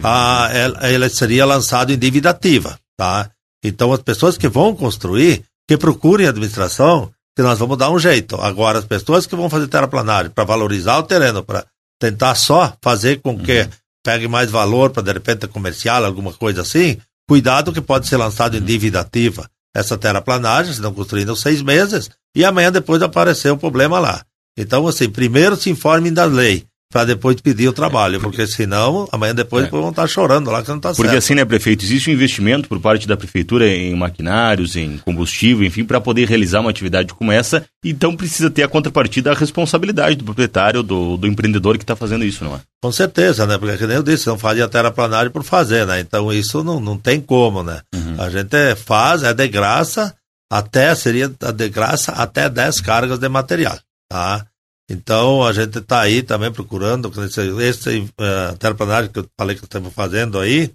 a, 0.03 0.49
ela, 0.53 0.79
ela 0.87 1.09
seria 1.09 1.45
lançado 1.45 1.91
em 1.91 1.97
dívida 1.97 2.29
ativa. 2.29 2.79
tá? 2.97 3.29
Então 3.63 3.91
as 3.91 4.01
pessoas 4.01 4.37
que 4.37 4.47
vão 4.47 4.73
construir, 4.73 5.43
que 5.67 5.75
procurem 5.77 6.25
a 6.25 6.29
administração, 6.29 7.11
que 7.37 7.43
nós 7.43 7.59
vamos 7.59 7.77
dar 7.77 7.91
um 7.91 7.99
jeito. 7.99 8.35
Agora, 8.37 8.79
as 8.79 8.85
pessoas 8.85 9.27
que 9.27 9.35
vão 9.35 9.47
fazer 9.47 9.67
terraplanagem 9.67 10.31
para 10.31 10.43
valorizar 10.43 10.97
o 10.97 11.03
terreno, 11.03 11.43
para 11.43 11.67
tentar 11.99 12.33
só 12.33 12.75
fazer 12.81 13.21
com 13.21 13.37
que 13.37 13.61
uhum. 13.61 13.69
pegue 14.03 14.27
mais 14.27 14.49
valor 14.49 14.89
para 14.89 15.03
de 15.03 15.13
repente 15.13 15.47
comercial, 15.47 16.03
alguma 16.03 16.33
coisa 16.33 16.63
assim, 16.63 16.97
cuidado 17.29 17.71
que 17.71 17.79
pode 17.79 18.07
ser 18.07 18.17
lançado 18.17 18.57
em 18.57 18.61
dívida 18.61 19.01
ativa 19.01 19.47
essa 19.71 19.95
terraplanagem, 19.95 20.73
se 20.73 20.81
não 20.81 20.91
construindo 20.91 21.35
seis 21.35 21.61
meses, 21.61 22.09
e 22.35 22.43
amanhã 22.43 22.71
depois 22.71 23.03
aparecer 23.03 23.53
um 23.53 23.57
problema 23.57 23.99
lá. 23.99 24.25
Então, 24.57 24.87
assim, 24.87 25.07
primeiro 25.07 25.55
se 25.55 25.69
informem 25.69 26.11
da 26.11 26.25
lei 26.25 26.65
para 26.91 27.03
depois 27.03 27.39
pedir 27.41 27.67
o 27.67 27.73
trabalho, 27.73 28.19
porque 28.21 28.47
senão 28.47 29.07
amanhã 29.11 29.35
depois 29.35 29.65
é. 29.65 29.69
vão 29.69 29.89
estar 29.89 30.07
chorando 30.07 30.49
lá 30.49 30.61
que 30.61 30.69
não 30.69 30.77
está 30.77 30.89
certo. 30.89 31.03
Porque 31.03 31.17
assim, 31.17 31.35
né, 31.35 31.43
prefeito, 31.43 31.83
existe 31.83 32.09
um 32.09 32.13
investimento 32.13 32.69
por 32.69 32.79
parte 32.79 33.07
da 33.07 33.17
prefeitura 33.17 33.67
em 33.67 33.93
maquinários, 33.93 34.75
em 34.75 34.97
combustível, 34.99 35.65
enfim, 35.65 35.83
para 35.83 35.99
poder 35.99 36.27
realizar 36.27 36.61
uma 36.61 36.69
atividade 36.69 37.13
como 37.13 37.31
essa, 37.31 37.65
então 37.83 38.15
precisa 38.15 38.49
ter 38.49 38.63
a 38.63 38.67
contrapartida, 38.67 39.31
a 39.31 39.35
responsabilidade 39.35 40.15
do 40.15 40.23
proprietário, 40.23 40.81
do, 40.81 41.17
do 41.17 41.27
empreendedor 41.27 41.77
que 41.77 41.83
está 41.83 41.95
fazendo 41.95 42.23
isso, 42.23 42.43
não 42.45 42.55
é? 42.55 42.59
Com 42.81 42.91
certeza, 42.91 43.45
né, 43.45 43.57
porque 43.57 43.77
como 43.77 43.91
eu 43.91 44.03
disse, 44.03 44.27
não 44.27 44.37
fazia 44.37 44.67
terraplanagem 44.67 45.31
por 45.31 45.43
fazer, 45.43 45.85
né, 45.85 45.99
então 45.99 46.31
isso 46.31 46.63
não, 46.63 46.79
não 46.79 46.97
tem 46.97 47.19
como, 47.19 47.63
né, 47.63 47.81
uhum. 47.93 48.15
a 48.21 48.29
gente 48.29 48.75
faz, 48.75 49.23
é 49.23 49.33
de 49.33 49.47
graça, 49.49 50.15
até, 50.49 50.95
seria 50.95 51.27
de 51.27 51.69
graça, 51.69 52.13
até 52.13 52.49
10 52.49 52.79
cargas 52.79 53.19
de 53.19 53.27
material, 53.27 53.77
tá? 54.09 54.45
Então 54.89 55.43
a 55.43 55.51
gente 55.51 55.79
está 55.79 56.01
aí 56.01 56.23
também 56.23 56.51
procurando 56.51 57.11
esse, 57.23 57.41
esse 57.61 57.99
uh, 57.99 58.57
terraplanagem 58.57 59.11
que 59.11 59.19
eu 59.19 59.27
falei 59.37 59.55
que 59.55 59.63
estamos 59.63 59.93
fazendo 59.93 60.39
aí, 60.39 60.71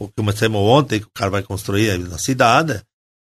o 0.00 0.08
que 0.08 0.14
começamos 0.16 0.60
ontem, 0.60 1.00
que 1.00 1.06
o 1.06 1.12
cara 1.14 1.30
vai 1.30 1.42
construir 1.42 1.90
aí 1.90 1.98
na 1.98 2.18
cidade. 2.18 2.80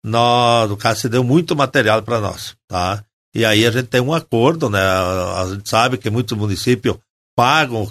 Nós, 0.04 0.70
o 0.70 0.76
cara 0.76 0.96
se 0.96 1.08
deu 1.08 1.22
muito 1.22 1.54
material 1.54 2.02
para 2.02 2.20
nós, 2.20 2.56
tá? 2.68 3.02
E 3.34 3.44
aí 3.44 3.66
a 3.66 3.70
gente 3.70 3.86
tem 3.86 4.00
um 4.00 4.12
acordo, 4.12 4.68
né? 4.68 4.80
A 4.80 5.46
gente 5.50 5.68
sabe 5.68 5.98
que 5.98 6.10
muitos 6.10 6.36
municípios 6.36 6.96
pagam 7.36 7.90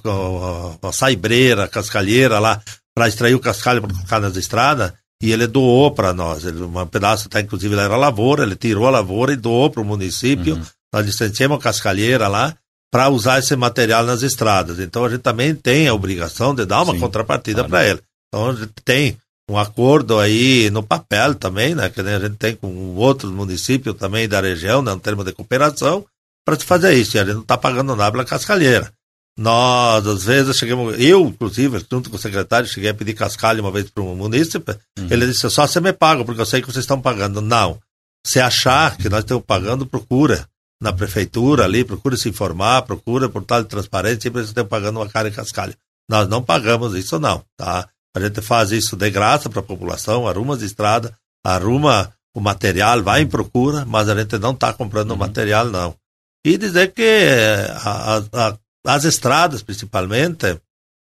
a, 0.82 0.92
saibreira, 0.92 1.66
a 1.66 1.68
cascalheira 1.68 2.40
lá 2.40 2.62
para 2.96 3.08
extrair 3.08 3.36
o 3.36 3.40
cascalho 3.40 3.82
para 3.82 3.94
colocar 3.94 4.20
nas 4.20 4.38
estradas 4.38 4.94
e 5.22 5.32
ele 5.32 5.48
doou 5.48 5.92
para 5.92 6.14
nós. 6.14 6.46
Ele, 6.46 6.62
um 6.62 6.88
pedaço, 6.88 7.28
até 7.28 7.42
inclusive, 7.42 7.76
era 7.76 7.98
lavoura, 7.98 8.44
ele 8.44 8.56
tirou 8.56 8.88
a 8.88 8.92
lavoura 8.92 9.34
e 9.34 9.38
doou 9.38 9.70
para 9.70 9.82
o 9.82 9.86
município. 9.86 10.56
Uhum. 10.56 10.64
Nós 10.94 11.06
licenciamos 11.06 11.58
a 11.58 11.62
cascalheira 11.62 12.28
lá 12.28 12.56
para 12.92 13.10
usar 13.10 13.40
esse 13.40 13.56
material 13.56 14.06
nas 14.06 14.22
estradas. 14.22 14.78
Então 14.80 15.04
a 15.04 15.10
gente 15.10 15.22
também 15.22 15.56
tem 15.56 15.88
a 15.88 15.94
obrigação 15.96 16.54
de 16.54 16.64
dar 16.64 16.84
uma 16.84 16.94
Sim, 16.94 17.00
contrapartida 17.00 17.64
claro. 17.64 17.70
para 17.70 17.88
ele. 17.88 18.00
Então 18.28 18.50
a 18.52 18.54
gente 18.54 18.74
tem 18.86 19.18
um 19.50 19.58
acordo 19.58 20.20
aí 20.20 20.70
no 20.70 20.84
papel 20.84 21.34
também, 21.34 21.74
né? 21.74 21.90
Que 21.90 22.02
a 22.02 22.20
gente 22.20 22.36
tem 22.36 22.56
com 22.56 22.96
outros 22.96 23.32
municípios 23.32 23.96
também 23.96 24.30
da 24.30 24.40
região, 24.40 24.84
né, 24.84 24.94
no 24.94 25.00
termo 25.00 25.24
de 25.24 25.34
cooperação, 25.34 26.06
para 26.46 26.58
se 26.58 26.66
fazer 26.66 26.94
isso. 26.94 27.18
E 27.18 27.20
a 27.20 27.26
gente 27.26 27.34
não 27.34 27.42
está 27.42 27.58
pagando 27.58 27.96
nada 27.96 28.12
pela 28.12 28.26
cascalheira. 28.26 28.92
Nós, 29.38 30.06
às 30.06 30.26
vezes, 30.26 30.56
chegamos, 30.56 30.96
eu, 31.00 31.22
inclusive, 31.22 31.84
junto 31.92 32.12
com 32.12 32.16
o 32.18 32.20
secretário, 32.20 32.70
cheguei 32.70 32.92
a 32.92 32.94
pedir 32.94 33.16
cascalho 33.16 33.62
uma 33.62 33.72
vez 33.72 33.90
para 33.90 34.04
um 34.04 34.16
município. 34.16 34.78
Uhum. 35.00 35.08
Ele 35.10 35.26
disse: 35.26 35.50
só 35.50 35.66
você 35.66 35.82
me 35.82 35.92
paga, 35.92 36.24
porque 36.24 36.40
eu 36.40 36.46
sei 36.46 36.62
que 36.62 36.72
vocês 36.72 36.84
estão 36.84 37.02
pagando. 37.02 37.42
Não. 37.42 37.80
Se 38.26 38.40
achar 38.40 38.96
que 38.96 39.10
nós 39.10 39.22
estamos 39.22 39.44
pagando, 39.44 39.86
procura 39.86 40.48
na 40.82 40.92
prefeitura 40.92 41.64
ali, 41.64 41.84
procura 41.84 42.18
se 42.18 42.30
informar, 42.30 42.82
procura 42.84 43.30
portal 43.30 43.64
de 43.64 43.70
transparência, 43.70 44.22
sempre 44.22 44.42
estão 44.42 44.66
pagando 44.66 45.00
uma 45.00 45.10
cara 45.10 45.30
e 45.30 45.32
cascalho. 45.32 45.76
Nós 46.10 46.28
não 46.28 46.44
pagamos 46.44 46.94
isso 46.96 47.20
não, 47.20 47.44
tá? 47.58 47.88
A 48.16 48.20
gente 48.20 48.42
faz 48.42 48.72
isso 48.72 48.96
de 48.96 49.10
graça 49.10 49.50
para 49.50 49.62
a 49.62 49.64
população, 49.64 50.28
arruma 50.28 50.56
as 50.56 50.62
estradas, 50.62 51.12
arruma 51.44 52.14
o 52.36 52.42
material, 52.42 53.02
vai 53.02 53.22
em 53.22 53.28
procura, 53.28 53.86
mas 53.86 54.10
a 54.10 54.16
gente 54.16 54.38
não 54.38 54.52
está 54.52 54.74
comprando 54.74 55.12
o 55.12 55.14
uhum. 55.14 55.20
material 55.20 55.66
não. 55.66 55.96
E 56.46 56.58
dizer 56.58 56.92
que 56.92 57.28
a, 57.84 58.18
a, 58.34 58.58
as 58.86 59.06
estradas, 59.06 59.64
principalmente, 59.64 60.60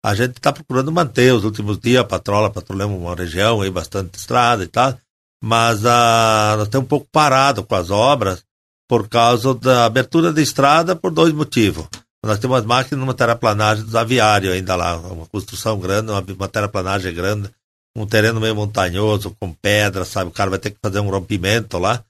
a 0.05 0.15
gente 0.15 0.33
está 0.33 0.53
procurando 0.53 0.91
manter. 0.91 1.33
Os 1.33 1.45
últimos 1.45 1.79
dias 1.79 2.01
a 2.01 2.05
patrola 2.05 2.51
patrulhamos 2.51 3.01
uma 3.01 3.15
região 3.15 3.61
aí, 3.61 3.71
bastante 3.71 4.19
estrada 4.19 4.65
e 4.65 4.67
tal, 4.67 4.99
mas 5.43 5.85
a, 5.85 6.55
nós 6.57 6.67
estamos 6.67 6.87
um 6.87 6.89
pouco 6.89 7.07
parados 7.13 7.65
com 7.65 7.75
as 7.75 7.91
obras, 7.91 8.45
por 8.91 9.09
causa 9.09 9.55
da 9.55 9.85
abertura 9.85 10.33
da 10.33 10.43
estrada 10.43 10.97
por 10.97 11.13
dois 11.13 11.33
motivos. 11.33 11.87
Nós 12.27 12.41
temos 12.41 12.59
as 12.59 12.65
máquinas 12.65 12.99
numa 12.99 13.15
terraplanagem 13.15 13.85
dos 13.85 13.95
aviários 13.95 14.53
ainda 14.53 14.75
lá, 14.75 14.97
uma 14.97 15.27
construção 15.27 15.79
grande, 15.79 16.11
uma, 16.11 16.21
uma 16.21 16.49
terraplanagem 16.49 17.15
grande, 17.15 17.49
um 17.97 18.05
terreno 18.05 18.41
meio 18.41 18.57
montanhoso, 18.57 19.33
com 19.39 19.53
pedra, 19.53 20.05
sabe? 20.05 20.31
O 20.31 20.33
cara 20.33 20.51
vai 20.51 20.59
ter 20.59 20.71
que 20.71 20.79
fazer 20.83 20.99
um 20.99 21.09
rompimento 21.09 21.79
lá. 21.79 22.03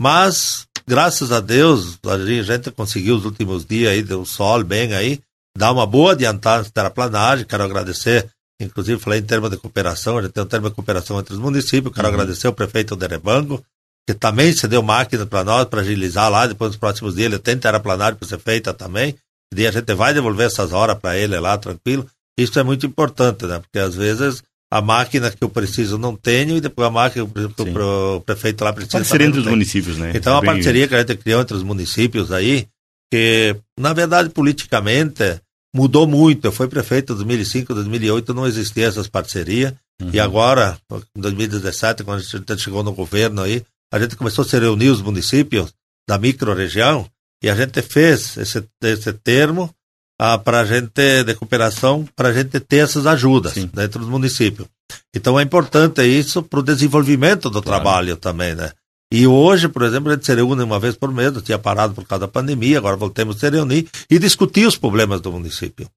Mas, 0.00 0.64
graças 0.86 1.32
a 1.32 1.40
Deus, 1.40 1.98
a 2.06 2.42
gente 2.44 2.70
conseguiu 2.70 3.16
os 3.16 3.24
últimos 3.24 3.64
dias 3.64 3.90
aí, 3.90 4.00
deu 4.00 4.24
sol 4.24 4.62
bem 4.62 4.94
aí, 4.94 5.20
dá 5.56 5.72
uma 5.72 5.88
boa 5.88 6.12
adiantada 6.12 6.62
na 6.62 6.70
terraplanagem. 6.70 7.46
Quero 7.46 7.64
agradecer, 7.64 8.30
inclusive 8.62 9.02
falei 9.02 9.18
em 9.18 9.24
termos 9.24 9.50
de 9.50 9.56
cooperação, 9.56 10.18
a 10.18 10.22
gente 10.22 10.34
tem 10.34 10.44
um 10.44 10.46
termo 10.46 10.68
de 10.68 10.74
cooperação 10.76 11.18
entre 11.18 11.34
os 11.34 11.40
municípios, 11.40 11.92
quero 11.92 12.06
uhum. 12.06 12.14
agradecer 12.14 12.46
ao 12.46 12.52
prefeito 12.52 12.94
Derebango, 12.94 13.60
que 14.08 14.14
também 14.14 14.54
cedeu 14.54 14.82
máquina 14.82 15.26
para 15.26 15.44
nós, 15.44 15.66
para 15.66 15.82
agilizar 15.82 16.30
lá, 16.30 16.46
depois 16.46 16.70
nos 16.70 16.78
próximos 16.78 17.14
dias 17.14 17.26
ele 17.26 17.38
tem 17.38 17.58
terraplanário 17.58 18.16
para 18.16 18.26
ser 18.26 18.38
feita 18.38 18.72
também, 18.72 19.14
e 19.54 19.66
a 19.66 19.70
gente 19.70 19.92
vai 19.92 20.14
devolver 20.14 20.46
essas 20.46 20.72
horas 20.72 20.96
para 20.98 21.18
ele 21.18 21.38
lá, 21.38 21.58
tranquilo. 21.58 22.06
Isso 22.38 22.58
é 22.58 22.62
muito 22.62 22.86
importante, 22.86 23.44
né? 23.44 23.58
Porque 23.58 23.78
às 23.78 23.94
vezes 23.94 24.42
a 24.72 24.80
máquina 24.80 25.30
que 25.30 25.44
eu 25.44 25.50
preciso 25.50 25.98
não 25.98 26.16
tenho 26.16 26.56
e 26.56 26.60
depois 26.60 26.88
a 26.88 26.90
máquina 26.90 27.26
que 27.26 27.62
o, 27.62 28.20
prefeito 28.22 28.64
lá 28.64 28.72
precisa. 28.72 28.96
Parceria 28.96 29.26
entre 29.26 29.40
os 29.40 29.46
municípios, 29.46 29.98
né? 29.98 30.10
Então 30.14 30.36
é 30.36 30.38
a 30.38 30.42
parceria 30.42 30.84
isso. 30.84 30.88
que 30.88 30.94
a 30.94 31.00
gente 31.00 31.16
criou 31.16 31.42
entre 31.42 31.54
os 31.54 31.62
municípios 31.62 32.32
aí, 32.32 32.66
que 33.12 33.54
na 33.78 33.92
verdade 33.92 34.30
politicamente 34.30 35.38
mudou 35.76 36.06
muito. 36.06 36.46
Eu 36.46 36.52
fui 36.52 36.66
prefeito 36.66 37.12
em 37.12 37.16
2005, 37.16 37.74
2008 37.74 38.32
não 38.32 38.46
existia 38.46 38.86
essas 38.86 39.06
parcerias. 39.06 39.74
Uhum. 40.00 40.10
E 40.14 40.18
agora, 40.18 40.78
em 41.14 41.20
2017, 41.20 42.04
quando 42.04 42.20
a 42.20 42.22
gente 42.22 42.62
chegou 42.62 42.82
no 42.82 42.92
governo 42.92 43.42
aí, 43.42 43.62
a 43.92 43.98
gente 43.98 44.16
começou 44.16 44.44
a 44.44 44.48
se 44.48 44.58
reunir 44.58 44.88
os 44.88 45.00
municípios 45.00 45.72
da 46.08 46.18
microrregião 46.18 47.08
e 47.42 47.48
a 47.48 47.54
gente 47.54 47.82
fez 47.82 48.36
esse, 48.36 48.64
esse 48.82 49.12
termo 49.12 49.72
ah, 50.20 50.38
para 50.38 50.60
a 50.60 50.64
gente 50.64 51.24
de 51.24 51.34
cooperação 51.34 52.06
para 52.16 52.28
a 52.28 52.32
gente 52.32 52.58
ter 52.60 52.78
essas 52.78 53.06
ajudas 53.06 53.52
Sim. 53.52 53.70
dentro 53.72 54.00
dos 54.00 54.08
municípios. 54.08 54.68
Então 55.14 55.38
é 55.38 55.42
importante 55.42 56.02
isso 56.02 56.42
para 56.42 56.60
o 56.60 56.62
desenvolvimento 56.62 57.50
do 57.50 57.62
claro. 57.62 57.82
trabalho 57.82 58.16
também, 58.16 58.54
né? 58.54 58.72
E 59.12 59.26
hoje, 59.26 59.68
por 59.68 59.82
exemplo, 59.82 60.10
a 60.10 60.14
gente 60.14 60.26
se 60.26 60.34
reúne 60.34 60.62
uma 60.62 60.78
vez 60.78 60.94
por 60.94 61.10
mês, 61.10 61.34
eu 61.34 61.40
tinha 61.40 61.58
parado 61.58 61.94
por 61.94 62.06
causa 62.06 62.26
da 62.26 62.28
pandemia, 62.28 62.76
agora 62.76 62.96
voltemos 62.96 63.36
a 63.36 63.38
se 63.38 63.50
reunir 63.50 63.88
e 64.10 64.18
discutir 64.18 64.66
os 64.66 64.76
problemas 64.76 65.20
do 65.20 65.32
município. 65.32 65.88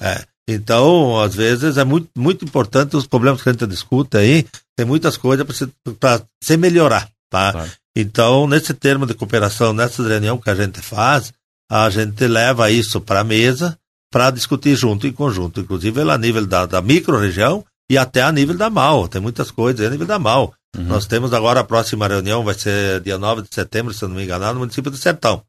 É. 0.00 0.22
Então, 0.46 1.18
às 1.20 1.34
vezes, 1.34 1.76
é 1.76 1.84
muito, 1.84 2.08
muito 2.16 2.44
importante 2.44 2.96
os 2.96 3.06
problemas 3.06 3.42
que 3.42 3.48
a 3.48 3.52
gente 3.52 3.66
discute 3.66 4.16
aí, 4.16 4.46
tem 4.76 4.86
muitas 4.86 5.16
coisas 5.16 5.46
para 5.46 5.54
se, 5.54 6.24
se 6.42 6.56
melhorar. 6.56 7.10
Tá? 7.30 7.52
Claro. 7.52 7.70
Então, 7.96 8.46
nesse 8.46 8.72
termo 8.74 9.06
de 9.06 9.14
cooperação, 9.14 9.72
nessa 9.72 10.06
reunião 10.06 10.38
que 10.38 10.50
a 10.50 10.54
gente 10.54 10.80
faz, 10.80 11.32
a 11.70 11.90
gente 11.90 12.26
leva 12.26 12.70
isso 12.70 13.00
para 13.00 13.20
a 13.20 13.24
mesa 13.24 13.76
para 14.10 14.30
discutir 14.30 14.74
junto, 14.74 15.06
em 15.06 15.12
conjunto, 15.12 15.60
inclusive 15.60 16.00
a 16.00 16.16
nível 16.16 16.46
da, 16.46 16.64
da 16.64 16.80
micro-região 16.80 17.64
e 17.90 17.98
até 17.98 18.22
a 18.22 18.32
nível 18.32 18.56
da 18.56 18.70
MAU. 18.70 19.08
Tem 19.08 19.20
muitas 19.20 19.50
coisas 19.50 19.86
a 19.86 19.90
nível 19.90 20.06
da 20.06 20.18
MAU. 20.18 20.54
Uhum. 20.76 20.84
Nós 20.84 21.06
temos 21.06 21.32
agora 21.32 21.60
a 21.60 21.64
próxima 21.64 22.06
reunião, 22.06 22.44
vai 22.44 22.54
ser 22.54 23.00
dia 23.00 23.18
9 23.18 23.42
de 23.42 23.54
setembro, 23.54 23.92
se 23.92 24.06
não 24.06 24.14
me 24.14 24.24
engano, 24.24 24.46
no 24.52 24.60
município 24.60 24.90
do 24.90 24.96
Sertão. 24.96 25.42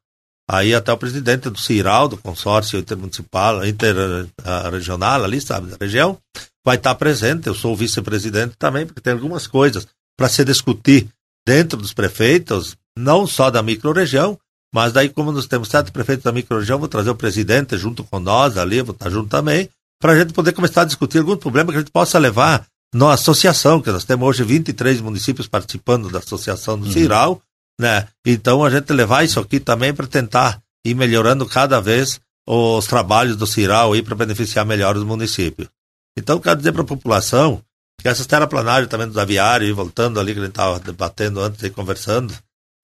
Aí 0.49 0.73
até 0.73 0.91
o 0.91 0.97
presidente 0.97 1.49
do 1.49 1.59
CIRAL, 1.59 2.07
do 2.07 2.17
consórcio 2.17 2.79
intermunicipal, 2.79 3.63
interregional 3.65 5.23
ali, 5.23 5.39
sabe, 5.39 5.67
da 5.67 5.77
região, 5.79 6.17
vai 6.65 6.75
estar 6.75 6.95
presente. 6.95 7.47
Eu 7.47 7.53
sou 7.53 7.75
vice-presidente 7.75 8.55
também, 8.57 8.85
porque 8.85 9.01
tem 9.01 9.13
algumas 9.13 9.45
coisas 9.45 9.87
para 10.17 10.27
se 10.27 10.43
discutir 10.43 11.07
dentro 11.49 11.79
dos 11.79 11.93
prefeitos, 11.93 12.77
não 12.95 13.25
só 13.25 13.49
da 13.49 13.63
microrregião, 13.63 14.37
mas 14.71 14.93
daí, 14.93 15.09
como 15.09 15.31
nós 15.31 15.47
temos 15.47 15.67
sete 15.67 15.91
prefeitos 15.91 16.23
da 16.23 16.31
microrregião, 16.31 16.77
vou 16.77 16.87
trazer 16.87 17.09
o 17.09 17.15
presidente 17.15 17.75
junto 17.75 18.03
com 18.03 18.19
nós 18.19 18.55
ali, 18.55 18.83
vou 18.83 18.93
estar 18.93 19.09
junto 19.09 19.29
também, 19.29 19.67
para 19.99 20.13
a 20.13 20.19
gente 20.19 20.31
poder 20.31 20.53
começar 20.53 20.83
a 20.83 20.85
discutir 20.85 21.17
algum 21.17 21.35
problema 21.35 21.71
que 21.71 21.77
a 21.77 21.79
gente 21.79 21.91
possa 21.91 22.19
levar 22.19 22.67
na 22.93 23.13
associação, 23.13 23.81
que 23.81 23.91
nós 23.91 24.03
temos 24.03 24.27
hoje 24.27 24.43
23 24.43 25.01
municípios 25.01 25.47
participando 25.47 26.07
da 26.11 26.19
associação 26.19 26.77
do 26.77 26.85
uhum. 26.85 26.91
Ciral, 26.91 27.41
né? 27.81 28.07
Então 28.23 28.63
a 28.63 28.69
gente 28.69 28.93
levar 28.93 29.23
isso 29.23 29.39
aqui 29.39 29.59
também 29.59 29.91
para 29.91 30.05
tentar 30.05 30.61
ir 30.85 30.93
melhorando 30.93 31.47
cada 31.47 31.81
vez 31.81 32.21
os 32.47 32.85
trabalhos 32.85 33.35
do 33.35 33.47
Ciral 33.47 33.93
aí 33.93 34.03
para 34.03 34.13
beneficiar 34.13 34.67
melhor 34.67 34.95
os 34.95 35.03
municípios. 35.03 35.67
Então, 36.15 36.39
quero 36.39 36.57
dizer 36.57 36.73
para 36.73 36.83
a 36.83 36.85
população 36.85 37.59
que 37.99 38.07
essas 38.07 38.25
terraplanagens 38.25 38.89
também 38.89 39.07
dos 39.07 39.17
aviários, 39.17 39.75
voltando 39.75 40.19
ali 40.19 40.33
que 40.33 40.39
a 40.39 40.43
gente 40.43 40.51
estava 40.51 40.79
debatendo 40.79 41.41
antes 41.41 41.61
e 41.63 41.69
conversando, 41.69 42.33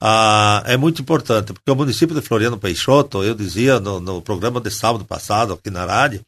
ah, 0.02 0.62
é 0.66 0.76
muito 0.78 1.02
importante, 1.02 1.54
porque 1.54 1.72
o 1.72 1.76
município 1.76 2.16
de 2.16 2.22
Floriano 2.22 2.58
Peixoto, 2.58 3.24
eu 3.24 3.34
dizia 3.34 3.80
no, 3.80 4.00
no 4.00 4.22
programa 4.22 4.60
de 4.60 4.70
sábado 4.70 5.06
passado 5.06 5.54
aqui 5.54 5.70
na 5.70 5.86
rádio, 5.86 6.22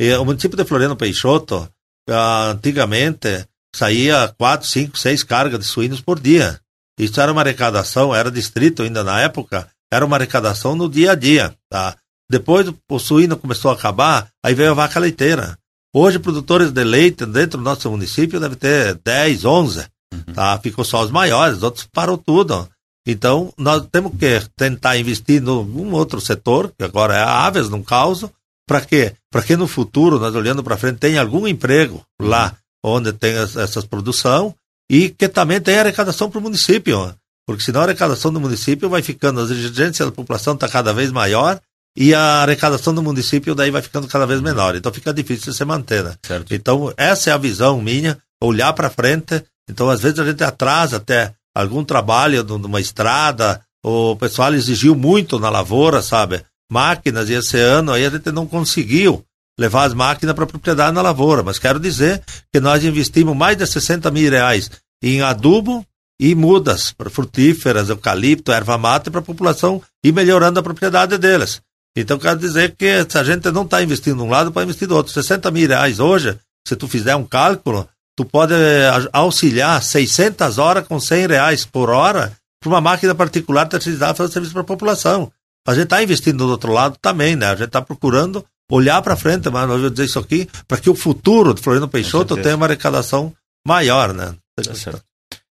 e 0.00 0.12
o 0.14 0.24
município 0.24 0.56
de 0.56 0.64
Floriano 0.64 0.96
Peixoto, 0.96 1.68
ah, 2.08 2.50
antigamente, 2.52 3.46
saía 3.74 4.32
quatro, 4.38 4.66
cinco, 4.68 4.98
seis 4.98 5.22
cargas 5.22 5.58
de 5.58 5.66
suínos 5.66 6.00
por 6.00 6.20
dia. 6.20 6.60
Isso 6.98 7.20
era 7.20 7.32
uma 7.32 7.40
arrecadação, 7.40 8.14
era 8.14 8.30
distrito 8.30 8.82
ainda 8.82 9.02
na 9.02 9.20
época, 9.20 9.68
era 9.92 10.04
uma 10.04 10.16
arrecadação 10.16 10.76
no 10.76 10.88
dia 10.88 11.12
a 11.12 11.14
dia. 11.14 11.54
Tá? 11.68 11.96
Depois 12.30 12.72
o 12.88 12.98
suíno 12.98 13.36
começou 13.36 13.70
a 13.70 13.74
acabar, 13.74 14.28
aí 14.44 14.54
veio 14.54 14.70
a 14.70 14.74
vaca 14.74 15.00
leiteira. 15.00 15.58
Hoje, 15.94 16.18
produtores 16.18 16.70
de 16.70 16.82
leite 16.82 17.26
dentro 17.26 17.58
do 17.58 17.64
nosso 17.64 17.90
município 17.90 18.40
deve 18.40 18.56
ter 18.56 18.94
10, 19.04 19.44
11. 19.44 19.86
Uhum. 20.12 20.34
Tá? 20.34 20.58
Ficou 20.58 20.84
só 20.84 21.02
os 21.02 21.10
maiores, 21.10 21.58
os 21.58 21.62
outros 21.62 21.86
parou 21.92 22.16
tudo. 22.16 22.66
Então, 23.06 23.52
nós 23.58 23.84
temos 23.92 24.12
que 24.18 24.40
tentar 24.56 24.96
investir 24.96 25.42
num 25.42 25.92
outro 25.92 26.20
setor, 26.20 26.72
que 26.78 26.84
agora 26.84 27.14
é 27.14 27.22
a 27.22 27.46
aves, 27.46 27.68
num 27.68 27.82
caos, 27.82 28.24
para 28.66 28.80
quê? 28.80 29.14
Para 29.30 29.42
que 29.42 29.56
no 29.56 29.66
futuro, 29.66 30.18
nós 30.18 30.34
olhando 30.34 30.62
para 30.62 30.78
frente, 30.78 30.98
tenha 30.98 31.20
algum 31.20 31.46
emprego 31.46 32.02
lá 32.20 32.56
onde 32.82 33.12
tem 33.12 33.34
essa 33.34 33.82
produção 33.82 34.54
e 34.90 35.10
que 35.10 35.28
também 35.28 35.60
tenha 35.60 35.80
arrecadação 35.80 36.30
para 36.30 36.38
o 36.38 36.42
município. 36.42 37.14
Porque 37.46 37.62
senão 37.62 37.80
a 37.80 37.84
arrecadação 37.84 38.32
do 38.32 38.40
município 38.40 38.88
vai 38.88 39.02
ficando, 39.02 39.40
as 39.40 39.50
exigências 39.50 40.08
da 40.08 40.14
população 40.14 40.54
está 40.54 40.68
cada 40.68 40.92
vez 40.92 41.10
maior 41.10 41.60
e 41.96 42.14
a 42.14 42.42
arrecadação 42.42 42.94
do 42.94 43.02
município 43.02 43.54
daí 43.54 43.70
vai 43.70 43.82
ficando 43.82 44.08
cada 44.08 44.26
vez 44.26 44.40
menor. 44.40 44.74
Então 44.74 44.92
fica 44.92 45.12
difícil 45.12 45.52
se 45.52 45.64
manter. 45.64 46.02
Né? 46.02 46.14
Então, 46.50 46.92
essa 46.96 47.30
é 47.30 47.32
a 47.32 47.38
visão 47.38 47.80
minha, 47.80 48.18
olhar 48.42 48.72
para 48.72 48.90
frente. 48.90 49.44
Então, 49.68 49.88
às 49.88 50.00
vezes 50.00 50.18
a 50.18 50.24
gente 50.24 50.42
atrasa 50.42 50.96
até 50.96 51.34
algum 51.54 51.84
trabalho 51.84 52.42
numa 52.44 52.80
estrada, 52.80 53.60
o 53.84 54.16
pessoal 54.16 54.54
exigiu 54.54 54.94
muito 54.94 55.38
na 55.38 55.50
lavoura, 55.50 56.00
sabe? 56.00 56.42
Máquinas, 56.70 57.28
e 57.28 57.34
esse 57.34 57.58
ano 57.58 57.92
aí 57.92 58.06
a 58.06 58.10
gente 58.10 58.30
não 58.32 58.46
conseguiu 58.46 59.24
levar 59.58 59.84
as 59.84 59.92
máquinas 59.92 60.34
para 60.34 60.44
a 60.44 60.46
propriedade 60.46 60.94
na 60.94 61.02
lavoura. 61.02 61.42
Mas 61.42 61.58
quero 61.58 61.78
dizer 61.78 62.22
que 62.52 62.60
nós 62.60 62.84
investimos 62.84 63.36
mais 63.36 63.56
de 63.56 63.66
60 63.66 64.10
mil 64.10 64.30
reais 64.30 64.70
em 65.02 65.20
adubo 65.20 65.84
e 66.18 66.34
mudas 66.34 66.94
frutíferas, 67.10 67.88
eucalipto, 67.88 68.52
erva 68.52 68.78
mata 68.78 69.10
para 69.10 69.20
a 69.20 69.24
população 69.24 69.82
ir 70.04 70.12
melhorando 70.12 70.60
a 70.60 70.62
propriedade 70.62 71.18
deles. 71.18 71.60
Então 71.96 72.18
quero 72.18 72.38
dizer 72.38 72.74
que 72.76 73.04
se 73.08 73.18
a 73.18 73.24
gente 73.24 73.50
não 73.50 73.62
está 73.62 73.82
investindo 73.82 74.16
de 74.16 74.22
um 74.22 74.30
lado, 74.30 74.50
pode 74.50 74.64
investir 74.64 74.88
do 74.88 74.96
outro. 74.96 75.12
60 75.12 75.50
mil 75.50 75.68
reais 75.68 76.00
hoje, 76.00 76.38
se 76.66 76.74
tu 76.74 76.88
fizer 76.88 77.14
um 77.16 77.24
cálculo, 77.24 77.86
tu 78.16 78.24
pode 78.24 78.54
eh, 78.54 78.90
auxiliar 79.12 79.82
600 79.82 80.58
horas 80.58 80.86
com 80.86 80.98
100 80.98 81.26
reais 81.26 81.64
por 81.66 81.90
hora 81.90 82.32
para 82.60 82.68
uma 82.68 82.80
máquina 82.80 83.14
particular 83.14 83.66
terceirizada 83.66 84.14
fazer 84.14 84.32
serviço 84.32 84.52
para 84.52 84.62
a 84.62 84.66
população. 84.66 85.30
A 85.66 85.74
gente 85.74 85.84
está 85.84 86.02
investindo 86.02 86.38
do 86.38 86.50
outro 86.50 86.72
lado 86.72 86.96
também, 87.00 87.36
né? 87.36 87.46
A 87.46 87.54
gente 87.54 87.66
está 87.66 87.82
procurando 87.82 88.44
olhar 88.70 89.02
para 89.02 89.16
frente, 89.16 89.50
mas 89.50 89.68
eu 89.68 89.78
vou 89.78 89.90
dizer 89.90 90.06
isso 90.06 90.18
aqui, 90.18 90.48
para 90.66 90.78
que 90.78 90.88
o 90.88 90.94
futuro 90.94 91.52
do 91.52 91.60
Floriano 91.60 91.88
Peixoto 91.88 92.36
tenha 92.36 92.56
uma 92.56 92.66
arrecadação 92.66 93.32
maior, 93.66 94.14
né? 94.14 94.34
Tá 94.56 94.74
certo. 94.74 95.02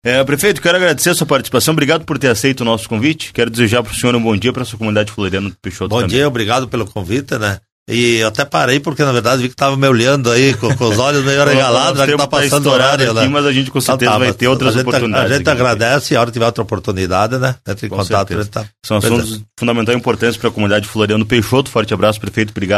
É, 0.04 0.22
prefeito, 0.22 0.62
quero 0.62 0.76
agradecer 0.76 1.10
a 1.10 1.14
sua 1.14 1.26
participação. 1.26 1.72
Obrigado 1.72 2.04
por 2.04 2.18
ter 2.18 2.28
aceito 2.28 2.60
o 2.60 2.64
nosso 2.64 2.88
convite. 2.88 3.32
Quero 3.32 3.50
desejar 3.50 3.82
para 3.82 3.92
o 3.92 3.94
senhor 3.94 4.14
um 4.14 4.22
bom 4.22 4.36
dia 4.36 4.52
para 4.52 4.62
a 4.62 4.66
sua 4.66 4.78
comunidade 4.78 5.10
Floriano 5.10 5.52
Peixoto. 5.60 5.88
Bom 5.88 5.96
também. 6.02 6.16
dia, 6.16 6.28
obrigado 6.28 6.68
pelo 6.68 6.86
convite, 6.86 7.36
né? 7.36 7.58
E 7.90 8.16
eu 8.16 8.28
até 8.28 8.44
parei 8.44 8.78
porque, 8.78 9.02
na 9.02 9.12
verdade, 9.12 9.40
vi 9.40 9.48
que 9.48 9.54
estava 9.54 9.74
me 9.74 9.88
olhando 9.88 10.30
aí 10.30 10.52
com, 10.52 10.74
com 10.76 10.84
os 10.84 10.98
olhos 10.98 11.24
meio 11.24 11.40
arregalados, 11.40 11.98
já 11.98 12.06
que 12.06 12.12
está 12.12 12.26
passando 12.26 12.70
horário, 12.70 13.10
aqui, 13.10 13.20
né? 13.20 13.28
Mas 13.28 13.46
a 13.46 13.52
gente 13.52 13.70
com 13.70 13.80
certeza 13.80 14.10
então, 14.10 14.20
tá, 14.20 14.26
vai 14.26 14.34
ter 14.34 14.46
outras 14.46 14.76
a 14.76 14.80
oportunidades. 14.80 15.32
A 15.32 15.36
gente 15.38 15.48
agradece 15.48 16.12
e 16.12 16.16
a 16.16 16.20
hora 16.20 16.28
que 16.28 16.34
tiver 16.34 16.44
outra 16.44 16.62
oportunidade, 16.62 17.38
né? 17.38 17.54
Entre 17.66 17.86
em 17.86 17.88
com 17.88 17.96
contato. 17.96 18.44
Tá... 18.46 18.66
São 18.84 18.98
assuntos 18.98 19.42
fundamentais 19.58 19.96
e 19.96 19.98
importantes 19.98 20.36
para 20.36 20.50
a 20.50 20.52
comunidade 20.52 20.86
Floriano 20.86 21.24
Peixoto. 21.24 21.70
Forte 21.70 21.94
abraço, 21.94 22.20
prefeito. 22.20 22.50
Obrigado. 22.50 22.76